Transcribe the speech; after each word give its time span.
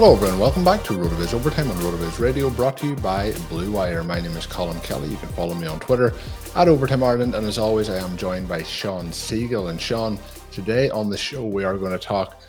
Hello, 0.00 0.14
everyone. 0.14 0.38
Welcome 0.38 0.64
back 0.64 0.82
to 0.84 0.94
RotoViz 0.94 1.34
Overtime 1.34 1.70
on 1.70 1.76
RotoViz 1.76 2.18
Radio, 2.20 2.48
brought 2.48 2.78
to 2.78 2.86
you 2.86 2.96
by 2.96 3.32
Blue 3.50 3.70
Wire. 3.70 4.02
My 4.02 4.18
name 4.18 4.34
is 4.34 4.46
Colin 4.46 4.80
Kelly. 4.80 5.08
You 5.08 5.18
can 5.18 5.28
follow 5.28 5.52
me 5.52 5.66
on 5.66 5.78
Twitter 5.78 6.14
at 6.56 6.68
Overtime 6.68 7.02
Ireland, 7.02 7.34
and 7.34 7.46
as 7.46 7.58
always, 7.58 7.90
I 7.90 7.98
am 7.98 8.16
joined 8.16 8.48
by 8.48 8.62
Sean 8.62 9.12
Siegel. 9.12 9.68
And 9.68 9.78
Sean, 9.78 10.18
today 10.52 10.88
on 10.88 11.10
the 11.10 11.18
show, 11.18 11.44
we 11.44 11.64
are 11.64 11.76
going 11.76 11.92
to 11.92 11.98
talk. 11.98 12.40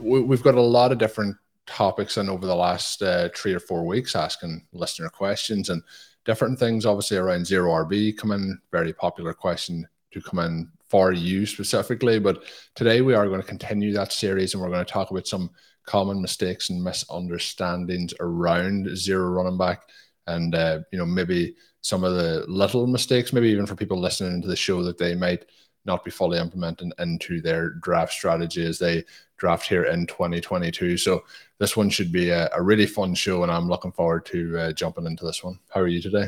we- 0.00 0.22
We've 0.22 0.42
got 0.42 0.56
a 0.56 0.60
lot 0.60 0.90
of 0.90 0.98
different 0.98 1.36
topics, 1.66 2.16
and 2.16 2.28
over 2.28 2.44
the 2.44 2.56
last 2.56 3.00
uh, 3.02 3.28
three 3.36 3.54
or 3.54 3.60
four 3.60 3.86
weeks, 3.86 4.16
asking 4.16 4.66
listener 4.72 5.08
questions 5.08 5.70
and 5.70 5.84
different 6.24 6.58
things. 6.58 6.84
Obviously, 6.84 7.18
around 7.18 7.46
zero 7.46 7.70
RB, 7.70 8.16
come 8.18 8.32
in 8.32 8.60
very 8.72 8.92
popular 8.92 9.32
question 9.32 9.86
to 10.10 10.20
come 10.20 10.40
in 10.40 10.72
for 10.88 11.12
you 11.12 11.46
specifically. 11.46 12.18
But 12.18 12.42
today 12.74 13.00
we 13.00 13.14
are 13.14 13.28
going 13.28 13.40
to 13.40 13.46
continue 13.46 13.92
that 13.92 14.12
series, 14.12 14.54
and 14.54 14.60
we're 14.60 14.70
going 14.70 14.84
to 14.84 14.92
talk 14.92 15.12
about 15.12 15.28
some 15.28 15.50
common 15.86 16.20
mistakes 16.20 16.70
and 16.70 16.82
misunderstandings 16.82 18.12
around 18.20 18.96
zero 18.96 19.28
running 19.30 19.58
back. 19.58 19.88
And 20.26 20.54
uh, 20.54 20.80
you 20.92 20.98
know 20.98 21.06
maybe 21.06 21.54
some 21.80 22.04
of 22.04 22.14
the 22.16 22.44
little 22.48 22.86
mistakes 22.86 23.32
maybe 23.32 23.48
even 23.48 23.64
for 23.64 23.76
people 23.76 23.98
listening 23.98 24.42
to 24.42 24.48
the 24.48 24.56
show 24.56 24.82
that 24.82 24.98
they 24.98 25.14
might 25.14 25.46
not 25.84 26.04
be 26.04 26.10
fully 26.10 26.36
implementing 26.36 26.92
into 26.98 27.40
their 27.40 27.70
draft 27.70 28.12
strategy 28.12 28.66
as 28.66 28.76
they 28.76 29.04
draft 29.36 29.68
here 29.68 29.84
in 29.84 30.04
2022 30.04 30.96
so 30.96 31.22
this 31.60 31.76
one 31.76 31.88
should 31.88 32.10
be 32.10 32.30
a, 32.30 32.50
a 32.54 32.60
really 32.60 32.86
fun 32.86 33.14
show 33.14 33.44
and 33.44 33.52
i'm 33.52 33.68
looking 33.68 33.92
forward 33.92 34.26
to 34.26 34.58
uh, 34.58 34.72
jumping 34.72 35.06
into 35.06 35.24
this 35.24 35.44
one. 35.44 35.60
How 35.68 35.80
are 35.80 35.86
you 35.86 36.02
today? 36.02 36.26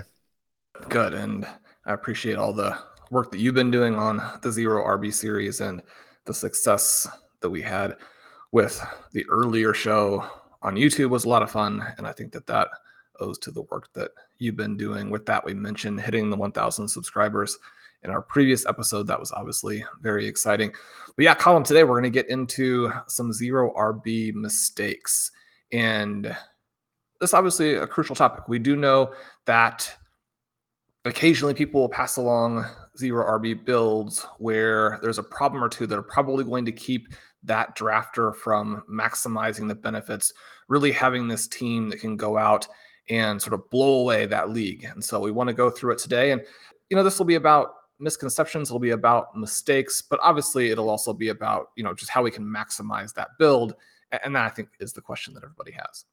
Good. 0.89 1.15
And 1.15 1.47
I 1.85 1.93
appreciate 1.93 2.37
all 2.37 2.53
the 2.53 2.79
work 3.11 3.31
that 3.31 3.39
you've 3.39 3.55
been 3.55 3.71
doing 3.71 3.95
on 3.95 4.23
the 4.43 4.53
Zero 4.53 4.85
RB 4.85 5.13
series 5.13 5.61
and 5.61 5.83
the 6.25 6.35
success 6.35 7.07
that 7.41 7.51
we 7.51 7.63
had 7.63 7.97
with 8.53 8.85
the 9.13 9.25
earlier 9.29 9.75
show 9.75 10.27
on 10.63 10.75
YouTube 10.75 11.11
was 11.11 11.25
a 11.25 11.29
lot 11.29 11.43
of 11.43 11.51
fun. 11.51 11.85
And 11.97 12.07
I 12.07 12.13
think 12.13 12.33
that 12.33 12.47
that 12.47 12.69
owes 13.21 13.39
to 13.39 13.51
the 13.51 13.63
work 13.63 13.93
that 13.95 14.11
you've 14.39 14.57
been 14.57 14.77
doing. 14.77 15.11
With 15.11 15.27
that, 15.27 15.45
we 15.45 15.55
mentioned 15.55 16.01
hitting 16.01 16.31
the 16.31 16.37
1,000 16.37 16.89
subscribers 16.89 17.59
in 18.03 18.11
our 18.11 18.23
previous 18.23 18.67
episode. 18.67 19.07
That 19.07 19.21
was 19.21 19.33
obviously 19.33 19.85
very 20.01 20.27
exciting. 20.27 20.73
But 21.17 21.25
yeah, 21.25 21.35
Colin, 21.35 21.65
today 21.65 21.85
we're 21.85 22.01
going 22.01 22.05
to 22.05 22.11
get 22.11 22.31
into 22.31 22.93
some 23.07 23.33
Zero 23.33 23.73
RB 23.77 24.35
mistakes. 24.35 25.31
And 25.73 26.25
this 27.21 27.31
is 27.31 27.35
obviously 27.35 27.75
a 27.75 27.87
crucial 27.87 28.17
topic. 28.17 28.49
We 28.49 28.59
do 28.59 28.77
know 28.77 29.13
that 29.47 29.93
occasionally 31.05 31.55
people 31.55 31.81
will 31.81 31.89
pass 31.89 32.17
along 32.17 32.65
zero 32.97 33.25
RB 33.39 33.65
builds 33.65 34.27
where 34.39 34.99
there's 35.03 35.19
a 35.19 35.23
problem 35.23 35.63
or 35.63 35.69
two 35.69 35.87
that 35.87 35.99
are 35.99 36.03
probably 36.03 36.45
going 36.45 36.65
to 36.65 36.73
keep 36.73 37.09
that 37.45 37.77
drafter 37.77 38.35
from 38.35 38.83
maximizing 38.91 39.69
the 39.69 39.75
benefits, 39.75 40.33
really 40.69 40.93
having 40.93 41.29
this 41.29 41.47
team 41.47 41.89
that 41.89 42.01
can 42.01 42.17
go 42.17 42.37
out 42.37 42.67
and 43.09 43.41
sort 43.41 43.55
of 43.55 43.69
blow 43.71 44.01
away 44.01 44.27
that 44.27 44.51
league. 44.51 44.85
And 44.85 45.03
so 45.03 45.21
we 45.21 45.31
want 45.31 45.49
to 45.49 45.55
go 45.55 45.71
through 45.71 45.93
it 45.93 45.99
today. 45.99 46.33
And, 46.33 46.43
you 46.91 46.97
know, 46.97 47.03
this 47.03 47.19
will 47.19 47.27
be 47.27 47.37
about 47.37 47.75
misconceptions, 47.99 48.69
it'll 48.69 48.79
be 48.79 48.91
about 48.91 49.37
mistakes, 49.37 50.03
but 50.03 50.21
obviously 50.23 50.71
it'll 50.71 50.91
also 50.91 51.13
be 51.13 51.31
about, 51.31 51.69
you 51.77 51.83
know, 51.83 51.95
just 51.95 52.11
how 52.11 52.23
we 52.23 52.31
can 52.31 52.45
maximize 52.45 53.15
that 53.15 53.31
build. 53.39 53.75
And 54.25 54.35
that 54.37 54.45
I 54.45 54.49
think 54.49 54.71
is 54.81 54.93
the 54.93 55.01
question 55.01 55.35
that 55.35 55.45
everybody 55.45 55.73
has. 55.73 56.05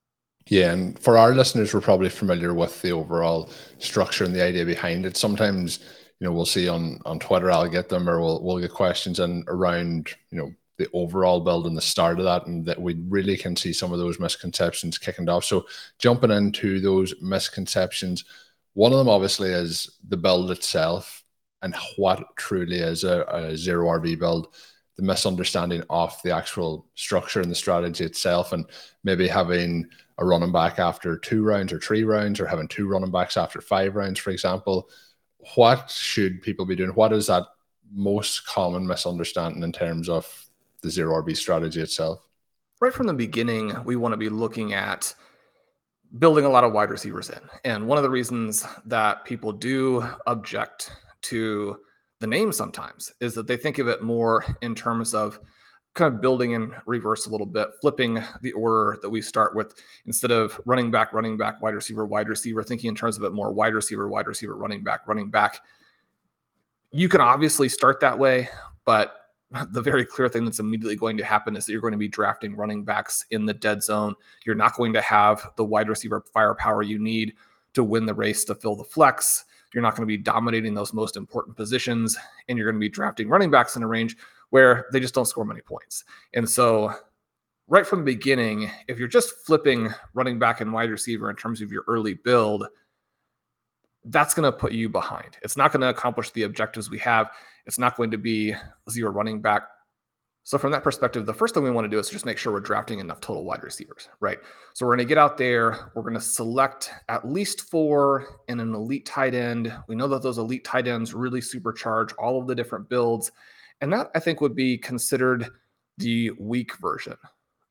Yeah, 0.48 0.74
and 0.74 1.00
for 1.00 1.18
our 1.18 1.34
listeners, 1.34 1.74
we're 1.74 1.82
probably 1.82 2.10
familiar 2.10 2.54
with 2.54 2.82
the 2.82 2.92
overall 2.92 3.50
structure 3.80 4.26
and 4.26 4.36
the 4.36 4.44
idea 4.44 4.66
behind 4.66 5.06
it. 5.06 5.18
Sometimes, 5.18 5.80
you 6.20 6.26
know, 6.26 6.32
we'll 6.32 6.46
see 6.46 6.68
on 6.68 7.00
on 7.06 7.20
Twitter, 7.20 7.50
I'll 7.50 7.68
get 7.68 7.90
them, 7.90 8.08
or 8.08 8.22
we'll 8.22 8.44
we'll 8.44 8.60
get 8.60 8.72
questions 8.72 9.20
and 9.20 9.44
around, 9.48 10.14
you 10.30 10.38
know, 10.38 10.54
the 10.78 10.88
overall 10.94 11.40
build 11.40 11.68
and 11.68 11.78
the 11.78 11.82
start 11.82 12.20
of 12.20 12.26
that, 12.26 12.48
and 12.48 12.66
that 12.66 12.82
we 12.82 12.96
really 13.08 13.38
can 13.38 13.56
see 13.56 13.74
some 13.74 13.94
of 13.94 14.00
those 14.00 14.20
misconceptions 14.20 14.98
kicking 14.98 15.30
off. 15.30 15.46
So, 15.46 15.66
jumping 16.00 16.32
into 16.32 16.80
those 16.80 17.14
misconceptions, 17.22 18.26
one 18.74 18.92
of 18.92 18.98
them 18.98 19.10
obviously 19.10 19.50
is 19.50 19.98
the 20.08 20.18
build 20.18 20.52
itself 20.52 21.24
and 21.62 21.76
what 21.98 22.36
truly 22.36 22.78
is 22.78 23.04
a, 23.04 23.24
a 23.24 23.58
zero 23.58 23.88
RB 24.00 24.20
build 24.20 24.54
the 24.98 25.04
misunderstanding 25.04 25.84
of 25.90 26.16
the 26.24 26.32
actual 26.32 26.88
structure 26.96 27.42
and 27.42 27.52
the 27.52 27.56
strategy 27.56 28.04
itself, 28.04 28.54
and 28.54 28.66
maybe 29.04 29.28
having 29.28 29.86
a 30.18 30.26
running 30.26 30.52
back 30.52 30.80
after 30.80 31.18
two 31.18 31.44
rounds 31.44 31.74
or 31.74 31.80
three 31.80 32.04
rounds, 32.04 32.40
or 32.40 32.48
having 32.48 32.68
two 32.68 32.88
running 32.88 33.12
backs 33.12 33.36
after 33.36 33.60
five 33.60 33.96
rounds, 33.96 34.20
for 34.20 34.30
example. 34.30 34.90
What 35.56 35.92
should 35.92 36.42
people 36.42 36.66
be 36.66 36.76
doing? 36.76 36.92
What 36.92 37.14
is 37.14 37.28
that 37.28 37.44
most 37.92 38.46
common 38.46 38.88
misunderstanding 38.88 39.64
in 39.64 39.72
terms 39.72 40.08
of 40.08 40.45
the 40.86 40.92
zero 40.92 41.22
RB 41.22 41.36
strategy 41.36 41.82
itself? 41.82 42.20
right 42.82 42.94
from 42.94 43.08
the 43.08 43.14
beginning, 43.14 43.74
we 43.84 43.96
want 43.96 44.14
to 44.14 44.18
be 44.18 44.30
looking 44.30 44.74
at 44.74 45.14
building 46.20 46.46
a 46.46 46.50
lot 46.50 46.64
of 46.64 46.74
wide 46.74 46.90
receivers 46.90 47.30
in. 47.30 47.40
And 47.64 47.88
one 47.88 47.98
of 47.98 48.04
the 48.04 48.10
reasons 48.10 48.66
that 48.86 49.26
people 49.26 49.52
do 49.52 50.06
object 50.28 50.92
to 51.24 51.80
the 52.20 52.28
name 52.28 52.52
sometimes 52.52 53.12
is 53.20 53.34
that 53.34 53.48
they 53.48 53.58
think 53.58 53.80
of 53.80 53.88
it 53.88 54.04
more 54.04 54.46
in 54.62 54.76
terms 54.76 55.14
of 55.14 55.40
kind 55.94 56.14
of 56.14 56.22
building 56.22 56.52
in 56.52 56.74
reverse 56.86 57.26
a 57.26 57.30
little 57.30 57.48
bit, 57.48 57.70
flipping 57.82 58.22
the 58.42 58.52
order 58.52 59.00
that 59.02 59.10
we 59.10 59.22
start 59.22 59.56
with 59.56 59.74
instead 60.06 60.32
of 60.32 60.60
running 60.66 60.92
back, 60.92 61.14
running 61.14 61.38
back, 61.38 61.62
wide 61.62 61.74
receiver, 61.74 62.06
wide 62.06 62.28
receiver, 62.28 62.64
thinking 62.64 62.90
in 62.90 62.96
terms 62.96 63.18
of 63.18 63.24
it 63.24 63.32
more 63.32 63.52
wide 63.52 63.74
receiver, 63.74 64.08
wide 64.08 64.28
receiver, 64.28 64.56
running 64.56 64.84
back, 64.84 65.08
running 65.08 65.30
back. 65.30 65.62
You 66.92 67.10
can 67.10 67.22
obviously 67.22 67.70
start 67.70 68.02
that 68.02 68.20
way, 68.20 68.50
but 68.86 69.25
the 69.72 69.82
very 69.82 70.06
clear 70.06 70.30
thing 70.30 70.46
that's 70.46 70.60
immediately 70.60 70.96
going 70.96 71.18
to 71.18 71.24
happen 71.26 71.56
is 71.56 71.66
that 71.66 71.72
you're 71.72 71.82
going 71.82 71.92
to 71.92 71.98
be 71.98 72.08
drafting 72.08 72.56
running 72.56 72.84
backs 72.84 73.26
in 73.32 73.46
the 73.46 73.54
dead 73.54 73.84
zone. 73.84 74.16
You're 74.46 74.56
not 74.56 74.76
going 74.76 74.94
to 74.94 75.02
have 75.02 75.50
the 75.56 75.66
wide 75.66 75.90
receiver 75.90 76.24
firepower 76.34 76.82
you 76.82 77.00
need 77.00 77.34
to 77.74 77.84
win 77.84 78.06
the 78.06 78.14
race 78.14 78.44
to 78.46 78.56
fill 78.56 78.76
the 78.76 78.84
flex. 78.84 79.46
You're 79.74 79.82
not 79.82 79.96
going 79.96 80.08
to 80.08 80.18
be 80.18 80.18
dominating 80.18 80.74
those 80.74 80.94
most 80.94 81.18
important 81.18 81.58
positions, 81.58 82.18
and 82.48 82.58
you're 82.58 82.72
going 82.72 82.80
to 82.80 82.86
be 82.86 82.90
drafting 82.90 83.28
running 83.28 83.52
backs 83.52 83.76
in 83.76 83.84
a 83.84 83.88
range 83.88 84.16
where 84.50 84.86
they 84.94 85.00
just 85.00 85.14
don't 85.14 85.26
score 85.26 85.44
many 85.44 85.62
points. 85.62 86.06
And 86.34 86.50
so, 86.50 86.94
right 87.68 87.86
from 87.86 88.00
the 88.00 88.06
beginning, 88.06 88.72
if 88.88 88.98
you're 88.98 89.08
just 89.08 89.46
flipping 89.46 89.90
running 90.14 90.40
back 90.40 90.62
and 90.62 90.72
wide 90.72 90.90
receiver 90.90 91.30
in 91.30 91.36
terms 91.36 91.62
of 91.62 91.72
your 91.72 91.84
early 91.88 92.14
build, 92.14 92.66
that's 94.06 94.34
going 94.34 94.50
to 94.50 94.58
put 94.58 94.72
you 94.72 94.88
behind. 94.88 95.38
It's 95.42 95.58
not 95.58 95.72
going 95.72 95.82
to 95.82 95.90
accomplish 95.90 96.32
the 96.32 96.44
objectives 96.44 96.90
we 96.90 97.00
have. 97.00 97.32
It's 97.66 97.80
not 97.80 97.98
going 97.98 98.12
to 98.12 98.18
be 98.18 98.54
zero 98.90 99.12
running 99.12 99.42
back 99.42 99.64
So 100.48 100.60
from 100.60 100.72
that 100.74 100.84
perspective, 100.84 101.26
the 101.26 101.34
first 101.34 101.56
thing 101.56 101.64
we 101.64 101.72
want 101.72 101.86
to 101.86 101.90
do 101.90 101.98
is 101.98 102.08
just 102.08 102.24
make 102.24 102.38
sure 102.38 102.54
we're 102.54 102.60
drafting 102.60 103.00
enough 103.00 103.20
total 103.20 103.44
wide 103.44 103.64
receivers, 103.64 104.10
right? 104.20 104.38
So 104.74 104.86
we're 104.86 104.96
going 104.96 105.08
to 105.08 105.10
get 105.10 105.18
out 105.18 105.40
there, 105.40 105.92
we're 105.96 106.04
going 106.04 106.14
to 106.14 106.22
select 106.22 106.92
at 107.10 107.28
least 107.28 107.62
four 107.62 108.42
and 108.48 108.62
an 108.62 108.76
elite 108.76 109.08
tight 109.08 109.34
end. 109.34 109.74
We 109.88 109.96
know 109.96 110.08
that 110.08 110.22
those 110.22 110.38
elite 110.38 110.64
tight 110.64 110.88
ends 110.88 111.16
really 111.16 111.42
supercharge 111.42 112.14
all 112.20 112.40
of 112.40 112.46
the 112.46 112.54
different 112.54 112.88
builds, 112.90 113.32
and 113.82 113.92
that 113.92 114.12
I 114.14 114.20
think 114.20 114.40
would 114.40 114.56
be 114.56 114.78
considered 114.78 115.50
the 115.98 116.30
weak 116.38 116.78
version 116.78 117.18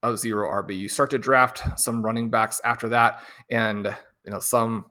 of 0.02 0.18
zero 0.18 0.48
RB. 0.64 0.76
You 0.76 0.88
start 0.88 1.10
to 1.10 1.18
draft 1.18 1.78
some 1.78 2.04
running 2.04 2.28
backs 2.28 2.60
after 2.64 2.88
that, 2.88 3.22
and 3.50 3.84
you 4.24 4.32
know 4.32 4.40
some 4.40 4.86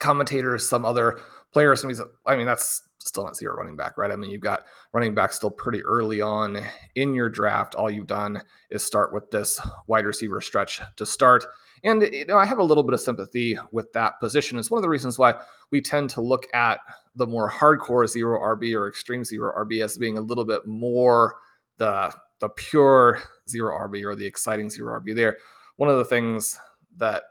commentators, 0.00 0.68
some 0.68 0.84
other 0.84 1.20
players. 1.52 1.84
I 2.26 2.36
mean, 2.36 2.46
that's 2.46 2.82
still 2.98 3.24
not 3.24 3.36
zero 3.36 3.56
running 3.56 3.76
back, 3.76 3.98
right? 3.98 4.10
I 4.10 4.16
mean, 4.16 4.30
you've 4.30 4.40
got 4.40 4.64
running 4.92 5.14
back 5.14 5.32
still 5.32 5.50
pretty 5.50 5.82
early 5.82 6.20
on 6.20 6.62
in 6.94 7.14
your 7.14 7.28
draft. 7.28 7.74
All 7.74 7.90
you've 7.90 8.06
done 8.06 8.42
is 8.70 8.82
start 8.82 9.12
with 9.12 9.30
this 9.30 9.60
wide 9.86 10.06
receiver 10.06 10.40
stretch 10.40 10.80
to 10.96 11.06
start. 11.06 11.44
And 11.84 12.02
you 12.02 12.24
know, 12.26 12.38
I 12.38 12.44
have 12.44 12.58
a 12.58 12.64
little 12.64 12.84
bit 12.84 12.94
of 12.94 13.00
sympathy 13.00 13.58
with 13.72 13.92
that 13.92 14.20
position. 14.20 14.58
It's 14.58 14.70
one 14.70 14.78
of 14.78 14.82
the 14.82 14.88
reasons 14.88 15.18
why 15.18 15.34
we 15.70 15.80
tend 15.80 16.10
to 16.10 16.20
look 16.20 16.46
at 16.54 16.78
the 17.16 17.26
more 17.26 17.50
hardcore 17.50 18.06
zero 18.06 18.38
RB 18.38 18.74
or 18.74 18.88
extreme 18.88 19.24
zero 19.24 19.52
RB 19.64 19.82
as 19.82 19.98
being 19.98 20.16
a 20.16 20.20
little 20.20 20.44
bit 20.44 20.66
more 20.66 21.36
the 21.78 22.12
the 22.40 22.48
pure 22.50 23.22
zero 23.48 23.76
RB 23.88 24.04
or 24.04 24.14
the 24.14 24.26
exciting 24.26 24.70
zero 24.70 25.00
RB 25.00 25.14
there. 25.14 25.38
One 25.76 25.88
of 25.88 25.98
the 25.98 26.04
things 26.04 26.58
that 26.98 27.24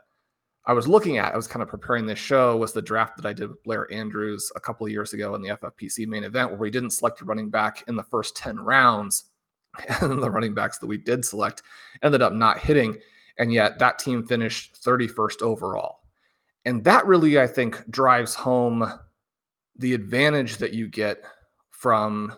I 0.66 0.74
was 0.74 0.88
looking 0.88 1.18
at, 1.18 1.34
I 1.34 1.36
was 1.36 1.48
kind 1.48 1.64
of 1.64 1.70
preparing 1.70 2.06
this 2.06 2.20
show, 2.20 2.56
was 2.56 2.72
the 2.72 2.82
draft 2.82 3.18
that 3.18 3.26
I 3.26 3.34
did 3.34 3.50
with 3.50 3.64
Blair 3.64 3.92
Andrews 3.92 4.52
a 4.56 4.60
couple 4.60 4.86
of 4.86 4.92
years 4.92 5.14
ago 5.14 5.34
in 5.34 5.42
the 5.42 5.50
FFPC 5.50 6.08
main 6.08 6.24
event, 6.24 6.52
where 6.52 6.60
we 6.60 6.70
didn't 6.70 6.92
select 6.92 7.22
a 7.22 7.26
running 7.26 7.50
back 7.50 7.84
in 7.88 7.96
the 7.96 8.04
first 8.04 8.36
10 8.38 8.60
rounds. 8.60 9.26
And 10.02 10.22
the 10.22 10.30
running 10.30 10.54
backs 10.54 10.80
that 10.80 10.88
we 10.88 10.98
did 10.98 11.24
select 11.24 11.64
ended 12.04 12.22
up 12.22 12.34
not 12.34 12.60
hitting. 12.60 12.98
And 13.38 13.54
yet 13.54 13.80
that 13.80 14.00
team 14.00 14.28
finished 14.28 14.84
31st 14.84 15.42
overall. 15.42 16.02
And 16.66 16.84
that 16.84 17.08
really, 17.08 17.40
I 17.40 17.48
think, 17.48 17.90
drives 17.90 18.36
home 18.36 18.86
the 19.78 19.94
advantage 19.94 20.58
that 20.58 20.74
you 20.74 20.90
get 20.90 21.24
from 21.72 22.36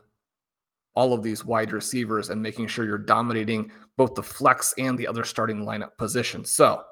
all 0.95 1.13
of 1.13 1.23
these 1.23 1.43
wide 1.43 1.73
receivers 1.73 2.29
and 2.29 2.41
making 2.41 2.67
sure 2.67 2.85
you're 2.85 2.97
dominating 2.99 3.71
both 3.97 4.13
the 4.13 4.23
flex 4.23 4.73
and 4.77 4.97
the 4.97 5.07
other 5.07 5.23
starting 5.23 5.65
lineup 5.65 5.97
positions. 5.97 6.51
So, 6.51 6.83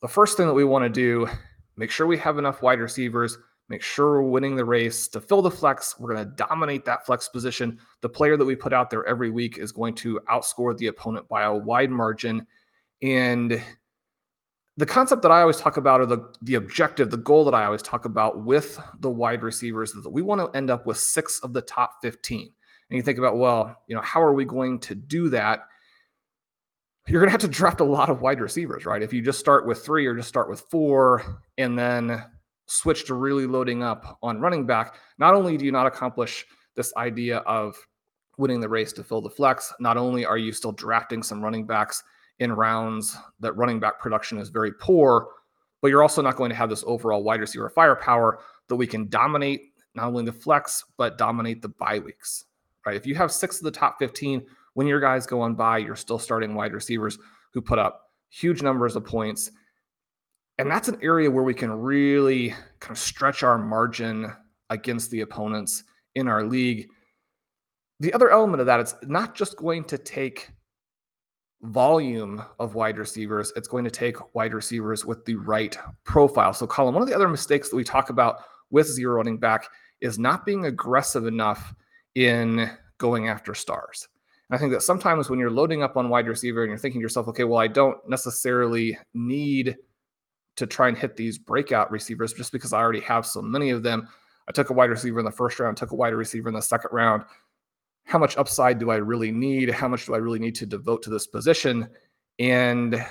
the 0.00 0.08
first 0.08 0.36
thing 0.36 0.46
that 0.46 0.54
we 0.54 0.64
want 0.64 0.84
to 0.84 0.88
do, 0.88 1.28
make 1.76 1.90
sure 1.90 2.06
we 2.06 2.18
have 2.18 2.38
enough 2.38 2.62
wide 2.62 2.80
receivers, 2.80 3.38
make 3.68 3.82
sure 3.82 4.22
we're 4.22 4.28
winning 4.28 4.56
the 4.56 4.64
race 4.64 5.08
to 5.08 5.20
fill 5.20 5.42
the 5.42 5.50
flex. 5.50 5.98
We're 5.98 6.14
going 6.14 6.26
to 6.26 6.34
dominate 6.36 6.84
that 6.86 7.06
flex 7.06 7.28
position. 7.28 7.78
The 8.00 8.08
player 8.08 8.36
that 8.36 8.44
we 8.44 8.56
put 8.56 8.72
out 8.72 8.90
there 8.90 9.06
every 9.06 9.30
week 9.30 9.58
is 9.58 9.72
going 9.72 9.94
to 9.96 10.20
outscore 10.30 10.76
the 10.76 10.88
opponent 10.88 11.28
by 11.28 11.42
a 11.42 11.54
wide 11.54 11.90
margin. 11.90 12.46
And 13.02 13.62
the 14.76 14.86
concept 14.86 15.22
that 15.22 15.30
I 15.30 15.42
always 15.42 15.58
talk 15.58 15.76
about, 15.76 16.00
or 16.00 16.06
the, 16.06 16.32
the 16.42 16.54
objective, 16.54 17.10
the 17.10 17.18
goal 17.18 17.44
that 17.44 17.54
I 17.54 17.64
always 17.64 17.82
talk 17.82 18.06
about 18.06 18.44
with 18.44 18.80
the 19.00 19.10
wide 19.10 19.42
receivers, 19.42 19.92
is 19.92 20.02
that 20.02 20.10
we 20.10 20.22
want 20.22 20.40
to 20.40 20.56
end 20.56 20.70
up 20.70 20.86
with 20.86 20.96
six 20.96 21.38
of 21.40 21.52
the 21.52 21.62
top 21.62 21.96
15. 22.02 22.50
And 22.90 22.96
you 22.96 23.02
think 23.02 23.18
about, 23.18 23.36
well, 23.36 23.76
you 23.86 23.94
know, 23.94 24.02
how 24.02 24.22
are 24.22 24.32
we 24.32 24.44
going 24.44 24.80
to 24.80 24.94
do 24.94 25.28
that? 25.28 25.60
You're 27.08 27.20
going 27.20 27.28
to 27.28 27.32
have 27.32 27.40
to 27.40 27.48
draft 27.48 27.80
a 27.80 27.84
lot 27.84 28.10
of 28.10 28.20
wide 28.20 28.40
receivers, 28.40 28.86
right? 28.86 29.02
If 29.02 29.12
you 29.12 29.22
just 29.22 29.40
start 29.40 29.66
with 29.66 29.84
three 29.84 30.06
or 30.06 30.14
just 30.14 30.28
start 30.28 30.48
with 30.48 30.60
four 30.70 31.42
and 31.58 31.78
then 31.78 32.24
switch 32.66 33.06
to 33.06 33.14
really 33.14 33.46
loading 33.46 33.82
up 33.82 34.18
on 34.22 34.40
running 34.40 34.66
back, 34.66 34.94
not 35.18 35.34
only 35.34 35.56
do 35.56 35.64
you 35.64 35.72
not 35.72 35.86
accomplish 35.86 36.46
this 36.76 36.92
idea 36.96 37.38
of 37.38 37.76
winning 38.38 38.60
the 38.60 38.68
race 38.68 38.92
to 38.92 39.04
fill 39.04 39.20
the 39.20 39.30
flex, 39.30 39.72
not 39.80 39.96
only 39.96 40.24
are 40.24 40.38
you 40.38 40.52
still 40.52 40.72
drafting 40.72 41.22
some 41.22 41.42
running 41.42 41.66
backs 41.66 42.02
in 42.38 42.52
rounds 42.52 43.16
that 43.40 43.56
running 43.56 43.80
back 43.80 44.00
production 44.00 44.38
is 44.38 44.48
very 44.48 44.72
poor, 44.72 45.28
but 45.82 45.88
you're 45.88 46.02
also 46.02 46.22
not 46.22 46.36
going 46.36 46.50
to 46.50 46.56
have 46.56 46.70
this 46.70 46.84
overall 46.86 47.22
wide 47.22 47.40
receiver 47.40 47.68
firepower 47.68 48.40
that 48.68 48.76
we 48.76 48.86
can 48.86 49.08
dominate 49.08 49.72
not 49.94 50.06
only 50.06 50.24
the 50.24 50.32
flex, 50.32 50.84
but 50.96 51.18
dominate 51.18 51.60
the 51.60 51.68
bye 51.68 51.98
weeks, 51.98 52.44
right? 52.86 52.96
If 52.96 53.06
you 53.06 53.14
have 53.16 53.32
six 53.32 53.58
of 53.58 53.64
the 53.64 53.70
top 53.70 53.98
15 53.98 54.42
when 54.80 54.86
your 54.86 54.98
guys 54.98 55.26
go 55.26 55.42
on 55.42 55.54
bye, 55.54 55.76
you're 55.76 55.94
still 55.94 56.18
starting 56.18 56.54
wide 56.54 56.72
receivers 56.72 57.18
who 57.52 57.60
put 57.60 57.78
up 57.78 58.12
huge 58.30 58.62
numbers 58.62 58.96
of 58.96 59.04
points. 59.04 59.50
And 60.56 60.70
that's 60.70 60.88
an 60.88 60.96
area 61.02 61.30
where 61.30 61.44
we 61.44 61.52
can 61.52 61.70
really 61.70 62.54
kind 62.78 62.92
of 62.92 62.98
stretch 62.98 63.42
our 63.42 63.58
margin 63.58 64.32
against 64.70 65.10
the 65.10 65.20
opponents 65.20 65.84
in 66.14 66.28
our 66.28 66.44
league. 66.44 66.88
The 67.98 68.10
other 68.14 68.30
element 68.30 68.60
of 68.60 68.66
that, 68.68 68.80
it's 68.80 68.94
not 69.02 69.34
just 69.34 69.58
going 69.58 69.84
to 69.84 69.98
take 69.98 70.48
volume 71.60 72.42
of 72.58 72.74
wide 72.74 72.96
receivers, 72.96 73.52
it's 73.56 73.68
going 73.68 73.84
to 73.84 73.90
take 73.90 74.34
wide 74.34 74.54
receivers 74.54 75.04
with 75.04 75.26
the 75.26 75.34
right 75.34 75.76
profile. 76.04 76.54
So, 76.54 76.66
Colin, 76.66 76.94
one 76.94 77.02
of 77.02 77.08
the 77.10 77.14
other 77.14 77.28
mistakes 77.28 77.68
that 77.68 77.76
we 77.76 77.84
talk 77.84 78.08
about 78.08 78.36
with 78.70 78.86
zero 78.86 79.16
running 79.16 79.36
back 79.36 79.68
is 80.00 80.18
not 80.18 80.46
being 80.46 80.64
aggressive 80.64 81.26
enough 81.26 81.74
in 82.14 82.70
going 82.96 83.28
after 83.28 83.52
stars. 83.52 84.08
I 84.50 84.58
think 84.58 84.72
that 84.72 84.82
sometimes 84.82 85.30
when 85.30 85.38
you're 85.38 85.50
loading 85.50 85.82
up 85.82 85.96
on 85.96 86.08
wide 86.08 86.26
receiver 86.26 86.62
and 86.62 86.70
you're 86.70 86.78
thinking 86.78 87.00
to 87.00 87.02
yourself, 87.02 87.28
okay, 87.28 87.44
well, 87.44 87.60
I 87.60 87.68
don't 87.68 87.96
necessarily 88.08 88.98
need 89.14 89.76
to 90.56 90.66
try 90.66 90.88
and 90.88 90.98
hit 90.98 91.16
these 91.16 91.38
breakout 91.38 91.90
receivers 91.90 92.32
just 92.32 92.50
because 92.50 92.72
I 92.72 92.80
already 92.80 93.00
have 93.00 93.24
so 93.24 93.40
many 93.40 93.70
of 93.70 93.82
them. 93.82 94.08
I 94.48 94.52
took 94.52 94.70
a 94.70 94.72
wide 94.72 94.90
receiver 94.90 95.20
in 95.20 95.24
the 95.24 95.30
first 95.30 95.60
round, 95.60 95.76
took 95.76 95.92
a 95.92 95.96
wide 95.96 96.14
receiver 96.14 96.48
in 96.48 96.54
the 96.54 96.62
second 96.62 96.90
round. 96.92 97.22
How 98.04 98.18
much 98.18 98.36
upside 98.36 98.78
do 98.78 98.90
I 98.90 98.96
really 98.96 99.30
need? 99.30 99.70
How 99.70 99.86
much 99.86 100.06
do 100.06 100.14
I 100.14 100.18
really 100.18 100.40
need 100.40 100.56
to 100.56 100.66
devote 100.66 101.02
to 101.04 101.10
this 101.10 101.28
position? 101.28 101.88
And 102.40 103.04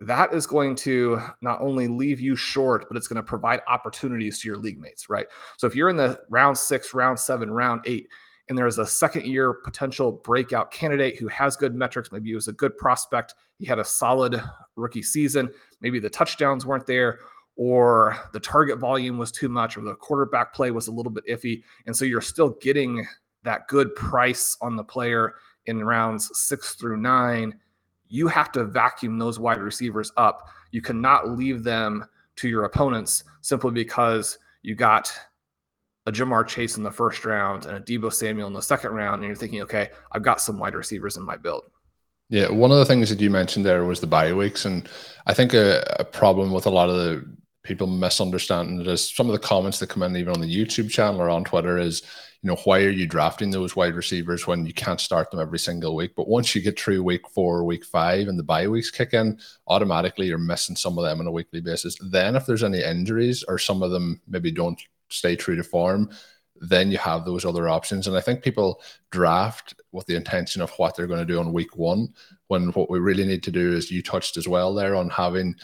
that 0.00 0.34
is 0.34 0.46
going 0.46 0.74
to 0.74 1.20
not 1.40 1.60
only 1.62 1.88
leave 1.88 2.20
you 2.20 2.36
short, 2.36 2.86
but 2.88 2.96
it's 2.96 3.08
going 3.08 3.16
to 3.16 3.22
provide 3.22 3.60
opportunities 3.68 4.40
to 4.40 4.48
your 4.48 4.58
league 4.58 4.78
mates, 4.78 5.08
right? 5.08 5.26
So 5.56 5.66
if 5.66 5.74
you're 5.74 5.88
in 5.88 5.96
the 5.96 6.20
round 6.28 6.58
six, 6.58 6.92
round 6.92 7.18
seven, 7.18 7.50
round 7.50 7.82
eight, 7.86 8.08
and 8.48 8.58
there's 8.58 8.78
a 8.78 8.86
second 8.86 9.26
year 9.26 9.52
potential 9.52 10.12
breakout 10.12 10.70
candidate 10.70 11.18
who 11.18 11.28
has 11.28 11.56
good 11.56 11.74
metrics. 11.74 12.10
Maybe 12.10 12.30
he 12.30 12.34
was 12.34 12.48
a 12.48 12.52
good 12.52 12.76
prospect. 12.76 13.34
He 13.58 13.66
had 13.66 13.78
a 13.78 13.84
solid 13.84 14.42
rookie 14.76 15.02
season. 15.02 15.50
Maybe 15.80 15.98
the 16.00 16.10
touchdowns 16.10 16.66
weren't 16.66 16.86
there, 16.86 17.20
or 17.56 18.16
the 18.32 18.40
target 18.40 18.78
volume 18.78 19.18
was 19.18 19.30
too 19.30 19.48
much, 19.48 19.76
or 19.76 19.82
the 19.82 19.94
quarterback 19.94 20.52
play 20.54 20.70
was 20.70 20.88
a 20.88 20.92
little 20.92 21.12
bit 21.12 21.26
iffy. 21.28 21.62
And 21.86 21.96
so 21.96 22.04
you're 22.04 22.20
still 22.20 22.56
getting 22.60 23.06
that 23.44 23.68
good 23.68 23.94
price 23.94 24.56
on 24.60 24.76
the 24.76 24.84
player 24.84 25.34
in 25.66 25.84
rounds 25.84 26.30
six 26.34 26.74
through 26.74 26.96
nine. 26.96 27.58
You 28.08 28.28
have 28.28 28.52
to 28.52 28.64
vacuum 28.64 29.18
those 29.18 29.38
wide 29.38 29.60
receivers 29.60 30.12
up. 30.16 30.48
You 30.70 30.82
cannot 30.82 31.30
leave 31.30 31.62
them 31.62 32.04
to 32.36 32.48
your 32.48 32.64
opponents 32.64 33.24
simply 33.40 33.70
because 33.70 34.38
you 34.62 34.74
got 34.74 35.12
a 36.06 36.12
Ja'Marr 36.12 36.46
Chase 36.46 36.76
in 36.76 36.82
the 36.82 36.90
first 36.90 37.24
round 37.24 37.66
and 37.66 37.76
a 37.76 37.80
Deebo 37.80 38.12
Samuel 38.12 38.48
in 38.48 38.54
the 38.54 38.62
second 38.62 38.92
round, 38.92 39.16
and 39.16 39.24
you're 39.24 39.36
thinking, 39.36 39.62
okay, 39.62 39.90
I've 40.10 40.22
got 40.22 40.40
some 40.40 40.58
wide 40.58 40.74
receivers 40.74 41.16
in 41.16 41.22
my 41.24 41.36
build. 41.36 41.64
Yeah, 42.28 42.50
one 42.50 42.72
of 42.72 42.78
the 42.78 42.86
things 42.86 43.10
that 43.10 43.20
you 43.20 43.30
mentioned 43.30 43.64
there 43.64 43.84
was 43.84 44.00
the 44.00 44.06
bye 44.06 44.32
weeks, 44.32 44.64
and 44.64 44.88
I 45.26 45.34
think 45.34 45.54
a, 45.54 45.84
a 45.98 46.04
problem 46.04 46.50
with 46.52 46.66
a 46.66 46.70
lot 46.70 46.88
of 46.88 46.96
the 46.96 47.36
people 47.62 47.86
misunderstanding 47.86 48.80
it 48.80 48.88
is 48.88 49.14
some 49.14 49.28
of 49.28 49.32
the 49.32 49.38
comments 49.38 49.78
that 49.78 49.88
come 49.88 50.02
in 50.02 50.16
even 50.16 50.34
on 50.34 50.40
the 50.40 50.52
YouTube 50.52 50.90
channel 50.90 51.22
or 51.22 51.30
on 51.30 51.44
Twitter 51.44 51.78
is, 51.78 52.02
you 52.42 52.48
know, 52.48 52.56
why 52.64 52.80
are 52.80 52.90
you 52.90 53.06
drafting 53.06 53.50
those 53.50 53.76
wide 53.76 53.94
receivers 53.94 54.48
when 54.48 54.66
you 54.66 54.74
can't 54.74 55.00
start 55.00 55.30
them 55.30 55.38
every 55.38 55.60
single 55.60 55.94
week? 55.94 56.12
But 56.16 56.26
once 56.26 56.54
you 56.54 56.62
get 56.62 56.76
through 56.76 57.04
week 57.04 57.28
four, 57.28 57.62
week 57.64 57.84
five, 57.84 58.26
and 58.26 58.36
the 58.36 58.42
bye 58.42 58.66
weeks 58.66 58.90
kick 58.90 59.14
in, 59.14 59.38
automatically 59.68 60.26
you're 60.26 60.38
missing 60.38 60.74
some 60.74 60.98
of 60.98 61.04
them 61.04 61.20
on 61.20 61.26
a 61.28 61.30
weekly 61.30 61.60
basis. 61.60 61.96
Then 62.10 62.34
if 62.34 62.46
there's 62.46 62.64
any 62.64 62.82
injuries 62.82 63.44
or 63.46 63.58
some 63.58 63.80
of 63.80 63.92
them 63.92 64.20
maybe 64.26 64.50
don't 64.50 64.82
stay 65.12 65.36
true 65.36 65.56
to 65.56 65.62
form, 65.62 66.10
then 66.60 66.90
you 66.90 66.98
have 66.98 67.24
those 67.24 67.44
other 67.44 67.68
options. 67.68 68.06
And 68.06 68.16
I 68.16 68.20
think 68.20 68.42
people 68.42 68.80
draft 69.10 69.74
with 69.90 70.06
the 70.06 70.14
intention 70.14 70.62
of 70.62 70.70
what 70.72 70.96
they're 70.96 71.06
going 71.08 71.20
to 71.20 71.32
do 71.32 71.40
on 71.40 71.52
week 71.52 71.76
one, 71.76 72.14
when 72.46 72.68
what 72.68 72.90
we 72.90 73.00
really 73.00 73.26
need 73.26 73.42
to 73.44 73.50
do 73.50 73.72
is 73.72 73.90
you 73.90 74.02
touched 74.02 74.36
as 74.36 74.46
well 74.46 74.72
there 74.72 74.94
on 74.94 75.10
having 75.10 75.54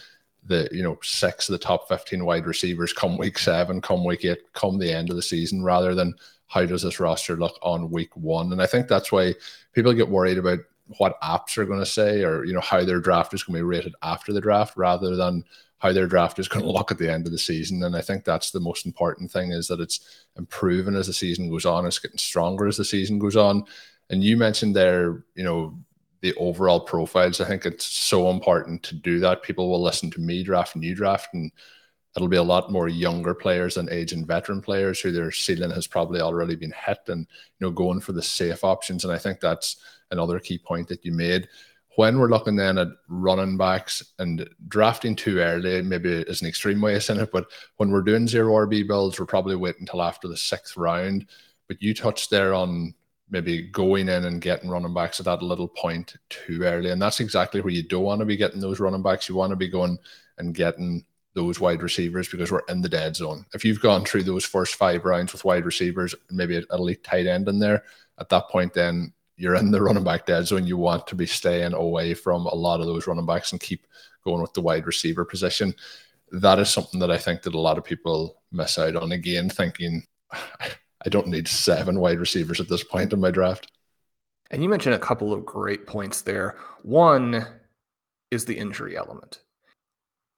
the 0.45 0.69
you 0.71 0.81
know 0.81 0.97
six 1.03 1.49
of 1.49 1.53
the 1.53 1.59
top 1.59 1.87
15 1.87 2.23
wide 2.23 2.45
receivers 2.45 2.93
come 2.93 3.17
week 3.17 3.37
seven, 3.37 3.81
come 3.81 4.03
week 4.03 4.25
eight, 4.25 4.51
come 4.53 4.77
the 4.77 4.91
end 4.91 5.09
of 5.09 5.15
the 5.15 5.21
season, 5.21 5.63
rather 5.63 5.95
than 5.95 6.13
how 6.47 6.65
does 6.65 6.81
this 6.81 6.99
roster 6.99 7.37
look 7.37 7.57
on 7.61 7.91
week 7.91 8.15
one. 8.17 8.51
And 8.51 8.61
I 8.61 8.65
think 8.65 8.87
that's 8.87 9.11
why 9.11 9.35
people 9.73 9.93
get 9.93 10.09
worried 10.09 10.37
about 10.37 10.59
what 10.97 11.21
apps 11.21 11.57
are 11.57 11.65
going 11.65 11.79
to 11.79 11.85
say 11.85 12.23
or 12.23 12.43
you 12.45 12.53
know 12.53 12.59
how 12.61 12.83
their 12.83 12.99
draft 12.99 13.33
is 13.33 13.43
going 13.43 13.55
to 13.55 13.59
be 13.59 13.63
rated 13.63 13.93
after 14.01 14.33
the 14.33 14.41
draft 14.41 14.75
rather 14.75 15.15
than 15.15 15.43
how 15.79 15.91
their 15.91 16.07
draft 16.07 16.39
is 16.39 16.47
going 16.47 16.63
to 16.65 16.71
look 16.71 16.91
at 16.91 16.97
the 16.97 17.11
end 17.11 17.25
of 17.25 17.31
the 17.31 17.37
season. 17.37 17.83
And 17.83 17.95
I 17.95 18.01
think 18.01 18.23
that's 18.23 18.51
the 18.51 18.59
most 18.59 18.85
important 18.85 19.31
thing 19.31 19.51
is 19.51 19.67
that 19.67 19.79
it's 19.79 20.25
improving 20.37 20.95
as 20.95 21.07
the 21.07 21.13
season 21.13 21.49
goes 21.49 21.65
on. 21.65 21.85
It's 21.85 21.99
getting 21.99 22.17
stronger 22.17 22.67
as 22.67 22.77
the 22.77 22.85
season 22.85 23.19
goes 23.19 23.35
on. 23.35 23.65
And 24.09 24.23
you 24.23 24.37
mentioned 24.37 24.75
there, 24.75 25.23
you 25.35 25.43
know, 25.43 25.77
the 26.21 26.33
overall 26.35 26.79
profiles. 26.79 27.39
I 27.39 27.45
think 27.45 27.65
it's 27.65 27.85
so 27.85 28.29
important 28.29 28.83
to 28.83 28.95
do 28.95 29.19
that. 29.19 29.43
People 29.43 29.69
will 29.69 29.81
listen 29.81 30.11
to 30.11 30.19
me 30.19 30.43
draft 30.43 30.75
and 30.75 30.83
you 30.83 30.95
draft, 30.95 31.33
and 31.33 31.51
it'll 32.15 32.27
be 32.27 32.37
a 32.37 32.43
lot 32.43 32.71
more 32.71 32.89
younger 32.89 33.33
players 33.33 33.75
than 33.75 33.91
age 33.91 34.11
and 34.11 34.27
veteran 34.27 34.61
players 34.61 34.99
who 34.99 35.11
their 35.11 35.31
ceiling 35.31 35.71
has 35.71 35.87
probably 35.87 36.19
already 36.19 36.55
been 36.55 36.73
hit 36.85 36.99
and 37.07 37.21
you 37.59 37.67
know 37.67 37.71
going 37.71 38.01
for 38.01 38.11
the 38.11 38.21
safe 38.21 38.63
options. 38.63 39.03
And 39.03 39.13
I 39.13 39.17
think 39.17 39.39
that's 39.39 39.77
another 40.11 40.39
key 40.39 40.57
point 40.57 40.87
that 40.89 41.05
you 41.05 41.11
made. 41.13 41.47
When 41.99 42.17
we're 42.17 42.29
looking 42.29 42.55
then 42.55 42.77
at 42.77 42.87
running 43.09 43.57
backs 43.57 44.13
and 44.19 44.49
drafting 44.69 45.17
too 45.17 45.39
early, 45.39 45.81
maybe 45.81 46.09
is 46.09 46.41
an 46.41 46.47
extreme 46.47 46.79
way 46.79 46.95
of 46.95 47.03
saying 47.03 47.19
it, 47.19 47.29
but 47.29 47.47
when 47.75 47.91
we're 47.91 48.03
doing 48.03 48.25
zero 48.25 48.53
RB 48.53 48.87
builds, 48.87 49.19
we're 49.19 49.25
probably 49.25 49.57
waiting 49.57 49.81
until 49.81 50.01
after 50.01 50.29
the 50.29 50.37
sixth 50.37 50.77
round. 50.77 51.25
But 51.67 51.81
you 51.81 51.93
touched 51.93 52.29
there 52.29 52.53
on 52.53 52.93
maybe 53.29 53.63
going 53.63 54.07
in 54.07 54.23
and 54.23 54.39
getting 54.39 54.69
running 54.69 54.93
backs 54.93 55.19
at 55.19 55.25
that 55.25 55.41
little 55.41 55.67
point 55.67 56.15
too 56.29 56.63
early. 56.63 56.89
And 56.89 57.01
that's 57.01 57.19
exactly 57.19 57.59
where 57.59 57.73
you 57.73 57.83
don't 57.83 58.03
want 58.03 58.19
to 58.19 58.25
be 58.25 58.37
getting 58.37 58.61
those 58.61 58.79
running 58.79 59.03
backs. 59.03 59.27
You 59.27 59.35
want 59.35 59.49
to 59.49 59.57
be 59.57 59.67
going 59.67 59.97
and 60.37 60.55
getting 60.55 61.03
those 61.33 61.59
wide 61.59 61.83
receivers 61.83 62.29
because 62.29 62.49
we're 62.49 62.63
in 62.69 62.79
the 62.79 62.87
dead 62.87 63.17
zone. 63.17 63.45
If 63.53 63.65
you've 63.65 63.81
gone 63.81 64.05
through 64.05 64.23
those 64.23 64.45
first 64.45 64.75
five 64.75 65.03
rounds 65.03 65.33
with 65.33 65.43
wide 65.43 65.65
receivers, 65.65 66.15
maybe 66.31 66.55
an 66.55 66.65
elite 66.71 67.03
tight 67.03 67.27
end 67.27 67.49
in 67.49 67.59
there, 67.59 67.83
at 68.19 68.29
that 68.29 68.47
point, 68.47 68.73
then 68.73 69.11
you're 69.39 69.55
in 69.55 69.71
the 69.71 69.81
running 69.81 70.03
back 70.03 70.25
dead 70.25 70.47
zone. 70.47 70.67
You 70.67 70.77
want 70.77 71.07
to 71.07 71.15
be 71.15 71.25
staying 71.25 71.73
away 71.73 72.13
from 72.13 72.45
a 72.45 72.55
lot 72.55 72.79
of 72.79 72.85
those 72.85 73.07
running 73.07 73.25
backs 73.25 73.51
and 73.51 73.61
keep 73.61 73.87
going 74.23 74.41
with 74.41 74.53
the 74.53 74.61
wide 74.61 74.85
receiver 74.85 75.25
position. 75.25 75.73
That 76.31 76.59
is 76.59 76.69
something 76.69 76.99
that 76.99 77.11
I 77.11 77.17
think 77.17 77.41
that 77.43 77.55
a 77.55 77.59
lot 77.59 77.77
of 77.77 77.83
people 77.83 78.41
miss 78.51 78.77
out 78.77 78.95
on. 78.95 79.11
Again, 79.11 79.49
thinking 79.49 80.03
I 80.31 81.09
don't 81.09 81.27
need 81.27 81.47
seven 81.47 81.99
wide 81.99 82.19
receivers 82.19 82.59
at 82.59 82.67
this 82.67 82.83
point 82.83 83.13
in 83.13 83.21
my 83.21 83.31
draft. 83.31 83.71
And 84.51 84.61
you 84.61 84.69
mentioned 84.69 84.95
a 84.95 84.99
couple 84.99 85.31
of 85.31 85.45
great 85.45 85.87
points 85.87 86.21
there. 86.21 86.57
One 86.81 87.45
is 88.31 88.45
the 88.45 88.57
injury 88.57 88.97
element 88.97 89.39